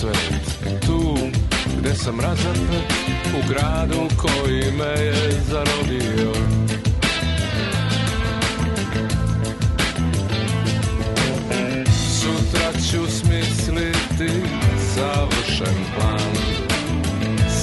svet 0.01 0.81
Tu 0.85 1.17
gde 1.77 1.95
sam 1.95 2.19
razapet 2.19 2.93
U 3.37 3.49
gradu 3.49 4.07
koji 4.17 4.71
me 4.77 5.03
je 5.03 5.31
zarodio. 5.49 6.31
Sutra 12.19 12.71
ću 12.91 13.11
smisliti 13.11 14.41
Savršen 14.95 15.75
plan. 15.95 16.33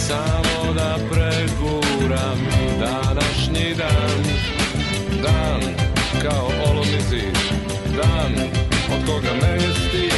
Samo 0.06 0.72
da 0.74 0.98
preguram 1.10 2.38
Današnji 2.80 3.74
dan. 3.74 4.24
Dan 5.22 5.60
kao 6.22 6.50
olovni 6.70 7.00
zid 7.10 7.38
Dan 7.96 8.32
od 8.92 9.06
koga 9.06 9.32
ne 9.42 9.52
jesti 9.52 10.10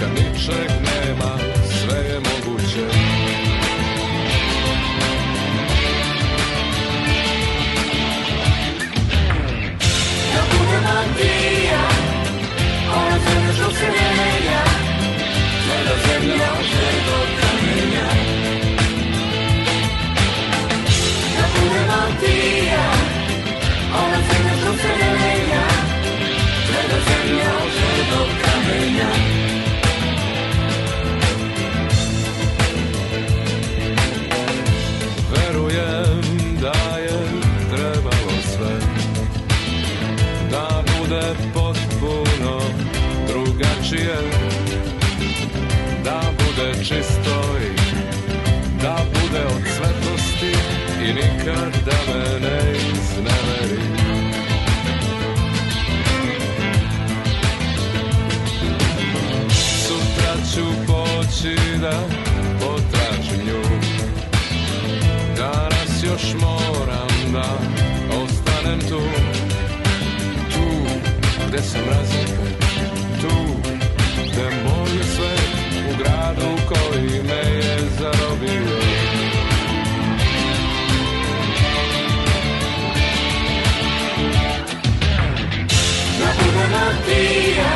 Kad 0.00 0.10
ničeg 0.10 0.70
nema. 0.70 1.55
Je 2.16 2.20
moguće 2.20 2.86
Da 10.34 10.42
budem 10.50 10.84
Antija 10.98 11.88
Ona 12.96 13.18
I 51.26 51.28
nikad 51.28 51.72
da 51.84 52.12
me 52.12 52.40
ne 52.40 52.72
izneveri. 52.72 53.82
Sutra 59.86 60.34
ću 60.54 60.64
poći 60.86 61.56
da 61.80 62.02
potražim 62.60 63.46
nju. 63.46 63.62
Danas 65.36 66.02
još 66.04 66.34
moram 66.40 67.32
da 67.32 67.58
ostanem 68.22 68.80
tu. 68.80 69.00
Tu 70.52 70.66
gde 71.48 71.62
sam 71.62 71.80
razapet 71.80 72.56
Tu 73.20 73.36
gde 74.32 74.44
moj 74.64 75.04
svet 75.16 75.56
u 75.90 75.98
gradu 75.98 76.56
koji 76.68 77.05
Da 86.76 87.75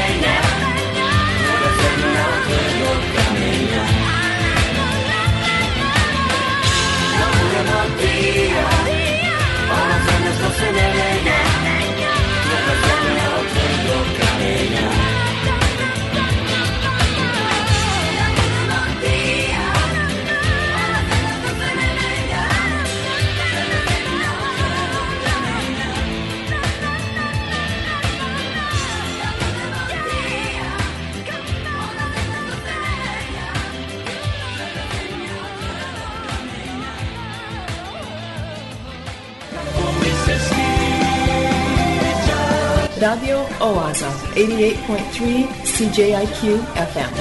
Radio 43.00 43.44
Oaza, 43.60 44.08
88.3 44.34 45.44
CJIQ 45.64 46.58
FM. 46.74 47.12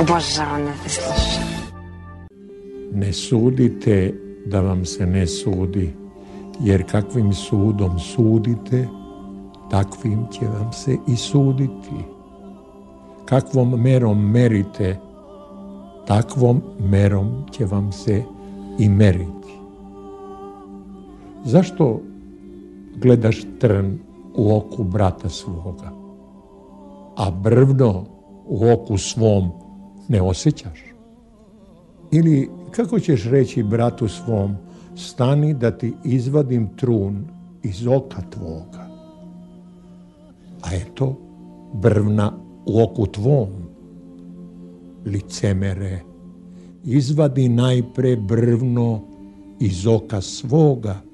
Obožavam 0.00 0.64
da 0.64 0.72
te 0.82 0.88
slušam. 0.88 1.44
Ne 2.92 3.12
sudite 3.12 4.14
da 4.46 4.60
vam 4.60 4.84
se 4.84 5.06
ne 5.06 5.26
sudi, 5.26 5.94
jer 6.60 6.90
kakvim 6.90 7.32
sudom 7.32 7.98
sudite, 7.98 8.88
takvim 9.70 10.26
će 10.32 10.46
vam 10.46 10.72
se 10.72 10.96
i 11.08 11.16
suditi. 11.16 12.04
Kakvom 13.24 13.82
merom 13.82 14.30
merite, 14.30 14.98
takvom 16.06 16.62
merom 16.78 17.46
će 17.52 17.64
vam 17.64 17.92
se 17.92 18.22
i 18.78 18.88
meriti. 18.88 19.35
Зашто 21.46 22.02
гледаш 22.96 23.44
трн 23.60 24.00
у 24.34 24.50
оку 24.50 24.82
брата 24.82 25.30
свога, 25.30 25.92
а 27.16 27.30
брвно 27.30 28.08
у 28.46 28.66
оку 28.66 28.98
свом 28.98 29.52
не 30.08 30.18
осеќаш? 30.18 30.80
Или 32.10 32.50
како 32.74 32.98
ќеш 32.98 33.28
речи 33.30 33.62
брату 33.62 34.08
свом, 34.10 34.58
стани 34.98 35.54
да 35.54 35.70
ти 35.70 35.94
извадим 36.02 36.66
трун 36.74 37.30
из 37.62 37.86
ока 37.86 38.26
твога? 38.26 38.90
А 40.66 40.74
ето 40.74 41.14
брвна 41.74 42.34
у 42.66 42.82
оку 42.82 43.06
твом, 43.06 43.70
лицемере, 45.06 46.02
извади 46.82 47.46
најпре 47.46 48.16
брвно 48.18 49.04
из 49.60 49.86
ока 49.86 50.18
свога, 50.20 51.05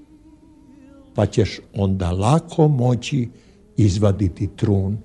pa 1.14 1.26
ćeš 1.26 1.60
onda 1.74 2.10
lako 2.10 2.68
moći 2.68 3.28
izvaditi 3.76 4.48
trun 4.56 4.98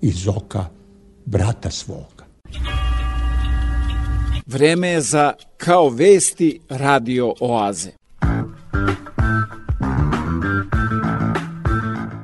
iz 0.00 0.28
oka 0.28 0.64
brata 1.26 1.70
svoga. 1.70 2.24
Vreme 4.46 4.88
je 4.88 5.00
za 5.00 5.32
Kao 5.56 5.88
vesti 5.88 6.60
radio 6.68 7.34
oaze. 7.40 7.90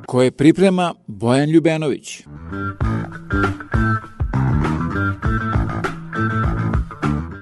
Koje 0.07 0.31
priprema 0.31 0.93
Bojan 1.07 1.49
Ljubenović. 1.49 2.23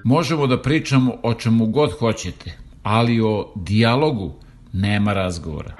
Možemo 0.03 0.47
da 0.47 0.61
pričamo 0.61 1.13
o 1.23 1.33
čemu 1.33 1.67
god 1.67 1.91
hoćete, 1.91 2.57
ali 2.83 3.21
o 3.21 3.53
dijalogu 3.55 4.42
nema 4.73 5.13
razgovora. 5.13 5.73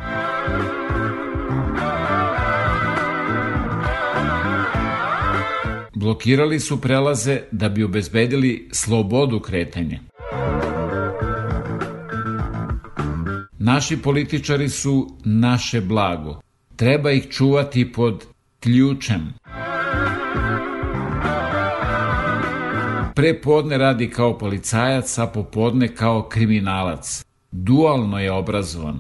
Blokirali 5.96 6.60
su 6.60 6.82
prelaze 6.82 7.42
da 7.52 7.70
bi 7.70 7.84
obezbedili 7.84 8.70
slobodu 8.72 9.40
kretanja. 9.40 10.00
Naši 13.60 13.98
političari 13.98 14.70
su 14.70 15.18
naše 15.26 15.82
blago. 15.82 16.42
Treba 16.76 17.12
ih 17.12 17.28
čuvati 17.30 17.92
pod 17.92 18.26
ključem. 18.60 19.34
Pre 23.16 23.42
podne 23.42 23.78
radi 23.78 24.10
kao 24.10 24.38
policajac, 24.38 25.18
a 25.18 25.28
popodne 25.28 25.96
kao 25.96 26.30
kriminalac. 26.30 27.26
Dualno 27.56 28.20
je 28.20 28.32
obrazovan. 28.32 29.00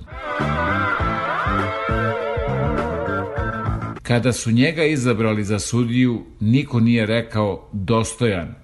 Kada 4.02 4.34
su 4.34 4.52
njega 4.52 4.84
izabrali 4.84 5.44
za 5.44 5.60
sudiju, 5.60 6.22
niko 6.40 6.80
nije 6.80 7.06
rekao 7.06 7.70
dostojan. 7.72 8.56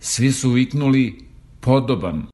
Svi 0.00 0.32
su 0.32 0.50
viknuli 0.50 1.18
podoban. 1.60 2.26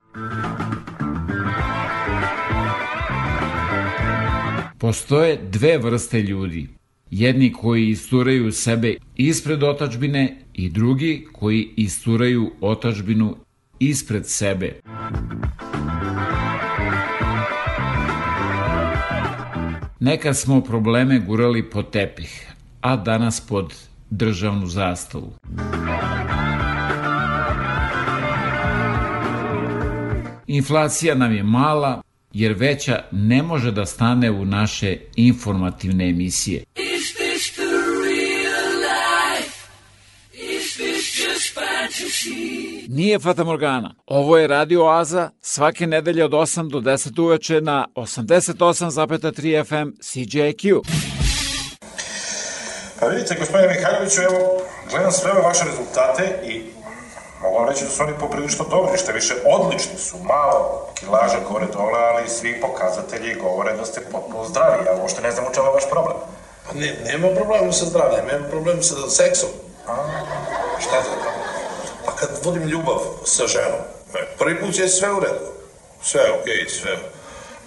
Postoje 4.79 5.39
dve 5.51 5.79
vrste 5.79 6.23
ljudi. 6.23 6.69
Jedni 7.11 7.53
koji 7.53 7.89
isturaju 7.89 8.53
sebe 8.53 8.97
ispred 9.17 9.63
otačbine 9.63 10.43
i 10.55 10.71
drugi 10.71 11.27
koji 11.33 11.69
isturaju 11.77 12.51
otačbinu 12.61 13.37
ispred 13.79 14.27
sebe. 14.27 14.81
Nekad 20.05 20.37
smo 20.37 20.61
probleme 20.61 21.19
gurali 21.19 21.71
pod 21.71 21.91
tepih, 21.91 22.53
a 22.81 22.97
danas 22.97 23.41
pod 23.41 23.75
državnu 24.11 24.67
zastavu. 24.67 25.33
Inflacija 30.47 31.15
nam 31.15 31.35
je 31.35 31.43
mala, 31.43 32.03
jer 32.33 32.53
veća 32.53 33.05
ne 33.13 33.43
može 33.43 33.73
da 33.73 33.87
stane 33.87 34.31
u 34.31 34.45
naše 34.45 34.97
informativne 35.17 36.09
emisije. 36.09 36.65
Nije 42.89 43.19
Fata 43.19 43.45
Morgana. 43.45 43.95
Ovo 44.07 44.39
je 44.39 44.47
Radio 44.47 44.85
Oaza 44.85 45.31
svake 45.41 45.87
nedelje 45.87 46.25
od 46.25 46.31
8 46.31 46.71
do 46.71 46.81
10 46.81 47.23
uveče 47.23 47.61
na 47.61 47.87
88,3 47.95 49.65
FM 49.65 49.91
CJQ. 50.01 50.81
Pa 53.01 53.07
vidite, 53.07 53.37
gospodine 53.39 53.69
Mihajloviću, 53.69 54.21
evo, 54.23 54.63
gledam 54.91 55.13
sve 55.13 55.31
ove 55.33 55.43
vaše 55.43 55.65
rezultate 55.65 56.25
i 56.45 56.63
mogu 57.43 57.57
vam 57.59 57.69
reći 57.69 57.85
da 57.85 57.91
su 57.91 58.03
oni 58.03 58.13
poprilično 58.21 58.65
dobri, 58.71 58.99
što 58.99 59.13
više 59.13 59.35
odlični 59.57 59.99
su, 59.99 60.17
malo 60.19 60.87
kilaža 60.99 61.39
gore 61.51 61.67
dole, 61.73 61.99
ali 62.11 62.29
svi 62.29 62.61
pokazatelji 62.61 63.35
govore 63.35 63.77
da 63.77 63.85
ste 63.85 64.01
potpuno 64.13 64.45
zdravi, 64.45 64.87
ja 64.87 64.93
uopšte 65.01 65.23
ne 65.23 65.31
znam 65.31 65.45
u 65.47 65.55
čemu 65.55 65.67
je 65.67 65.73
vaš 65.73 65.91
problem. 65.91 66.17
Pa 66.67 66.75
ne, 66.75 66.97
nema 67.05 67.29
problema 67.35 67.73
sa 67.73 67.85
zdravljem, 67.85 68.27
nema 68.27 68.49
problema 68.49 68.83
sa 68.83 68.95
seksom. 69.11 69.49
A, 69.89 69.95
šta 70.81 70.97
je 70.97 71.03
to? 71.03 71.52
Pa 72.07 72.13
kad 72.13 72.29
vodim 72.45 72.63
ljubav 72.63 72.99
sa 73.25 73.47
ženom, 73.47 73.81
e, 74.15 74.27
prvi 74.39 74.61
put 74.61 74.79
je 74.79 74.89
sve 74.89 75.13
u 75.13 75.21
redu. 75.21 75.47
Sve 76.03 76.21
je 76.21 76.33
okej, 76.33 76.55
okay, 76.55 76.69
sve. 76.81 76.99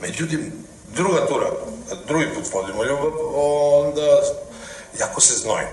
Međutim, 0.02 0.54
druga 0.88 1.28
tura, 1.28 1.48
kad 1.90 1.98
drugi 2.08 2.30
put 2.36 2.54
vodimo 2.54 2.84
ljubav, 2.84 3.12
onda 3.34 4.22
jako 5.00 5.22
se 5.22 5.34
znojim. 5.34 5.68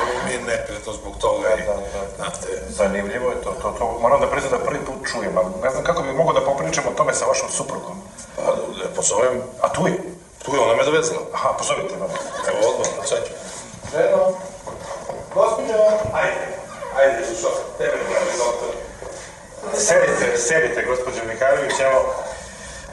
Prvo 0.00 0.18
mi 0.26 0.32
je 0.32 0.40
neprijatno 0.40 0.92
zbog 0.92 1.14
toga. 1.20 1.48
i, 1.58 1.62
Znate, 2.16 2.46
Zanimljivo 2.68 3.30
je 3.30 3.42
to, 3.42 3.50
to, 3.62 3.74
to 3.78 3.98
moram 4.00 4.20
da 4.20 4.30
priznam 4.30 4.52
da 4.52 4.66
prvi 4.66 4.78
put 4.84 5.08
čujem, 5.12 5.38
ali 5.38 5.46
ne 5.62 5.70
znam 5.70 5.84
kako 5.84 6.02
bi 6.02 6.12
mogao 6.12 6.34
da 6.34 6.46
popričam 6.46 6.84
o 6.86 6.96
tome 6.96 7.14
sa 7.14 7.24
vašom 7.24 7.48
suprugom. 7.50 8.02
Pa, 8.36 8.42
da 8.82 8.88
pozovem. 8.96 9.42
A 9.60 9.72
tu 9.72 9.86
je? 9.86 9.94
Tu 10.44 10.54
je, 10.54 10.60
ona 10.60 10.74
me 10.74 10.84
dovezla. 10.84 11.18
Aha, 11.32 11.54
pozovite 11.58 11.94
me. 11.96 12.06
Evo, 12.48 12.58
odmah, 12.70 13.08
sad 13.08 13.18
ću. 13.26 13.32
Ženo, 13.92 14.32
gospođo, 15.34 15.78
ajde, 16.12 16.63
ajde, 16.96 17.18
što, 17.38 17.48
tebe 17.78 17.98
doktor. 18.38 18.68
Sedite, 19.74 20.38
sedite, 20.38 20.84
gospođo 20.86 21.24
Mihajlović, 21.26 21.80
evo, 21.80 22.14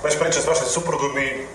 već 0.04 0.20
priča 0.20 0.42
s 0.42 0.48
vašim 0.48 0.66
suprugom 0.66 1.18
i 1.18 1.48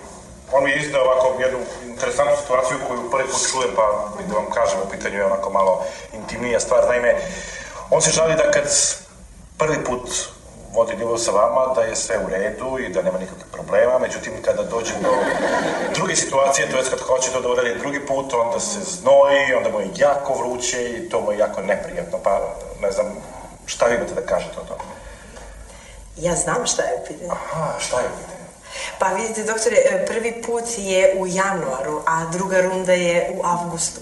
on 0.51 0.63
mi 0.63 0.71
je 0.71 1.01
ovako 1.01 1.41
jednu 1.41 1.59
interesantnu 1.85 2.35
situaciju 2.41 2.77
koju 2.87 3.11
prvi 3.11 3.27
put 3.27 3.51
čujem, 3.51 3.71
pa 3.75 4.09
da 4.27 4.35
vam 4.35 4.51
kažem, 4.51 4.79
u 4.85 4.89
pitanju 4.89 5.17
je 5.17 5.25
onako 5.25 5.49
malo 5.49 5.85
intimnija 6.13 6.59
stvar. 6.59 6.87
Naime, 6.87 7.15
on 7.91 8.01
se 8.01 8.11
žali 8.11 8.35
da 8.35 8.51
kad 8.51 8.63
prvi 9.57 9.83
put 9.83 10.09
vodi 10.77 10.95
ljubav 10.99 11.17
sa 11.17 11.31
vama, 11.31 11.73
da 11.75 11.81
je 11.81 11.95
sve 11.95 12.17
u 12.25 12.29
redu 12.29 12.79
i 12.79 12.89
da 12.89 13.01
nema 13.01 13.19
nikakvih 13.19 13.45
problema, 13.51 13.99
međutim 13.99 14.33
kada 14.45 14.63
dođe 14.63 14.93
do 15.01 15.11
druge 15.93 16.15
situacije, 16.15 16.71
to 16.71 16.77
je 16.77 16.83
kad 16.89 16.99
hoće 16.99 17.31
to 17.31 17.41
da 17.41 17.49
uradi 17.49 17.79
drugi 17.79 18.05
put, 18.05 18.33
onda 18.33 18.59
se 18.59 18.79
znoji, 18.79 19.53
onda 19.57 19.69
mu 19.69 19.79
je 19.79 19.89
jako 19.95 20.33
vruće 20.33 20.89
i 20.89 21.09
to 21.09 21.21
mu 21.21 21.31
je 21.31 21.37
jako 21.37 21.61
neprijatno, 21.61 22.17
pa 22.23 22.39
ne 22.81 22.91
znam 22.91 23.05
šta 23.65 23.85
vi 23.85 23.95
imate 23.95 24.13
da 24.13 24.21
kažete 24.21 24.59
o 24.59 24.63
tome. 24.63 24.83
Ja 26.17 26.35
znam 26.35 26.65
šta 26.65 26.83
je 26.83 26.99
u 27.01 27.05
pitanju. 27.07 27.31
Aha, 27.31 27.79
šta 27.79 27.99
je 27.99 28.05
u 28.05 28.17
pitanju? 28.17 28.47
Pa 28.99 29.07
vidite, 29.07 29.43
doktore, 29.43 30.05
prvi 30.07 30.41
put 30.45 30.63
je 30.77 31.15
u 31.17 31.27
januaru, 31.27 32.01
a 32.05 32.25
druga 32.31 32.61
runda 32.61 32.93
je 32.93 33.31
u 33.35 33.45
avgustu. 33.45 34.01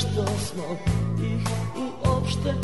Zašto 0.00 0.24
smo 0.38 0.64
ih 1.24 1.46
uopšte 1.76 2.54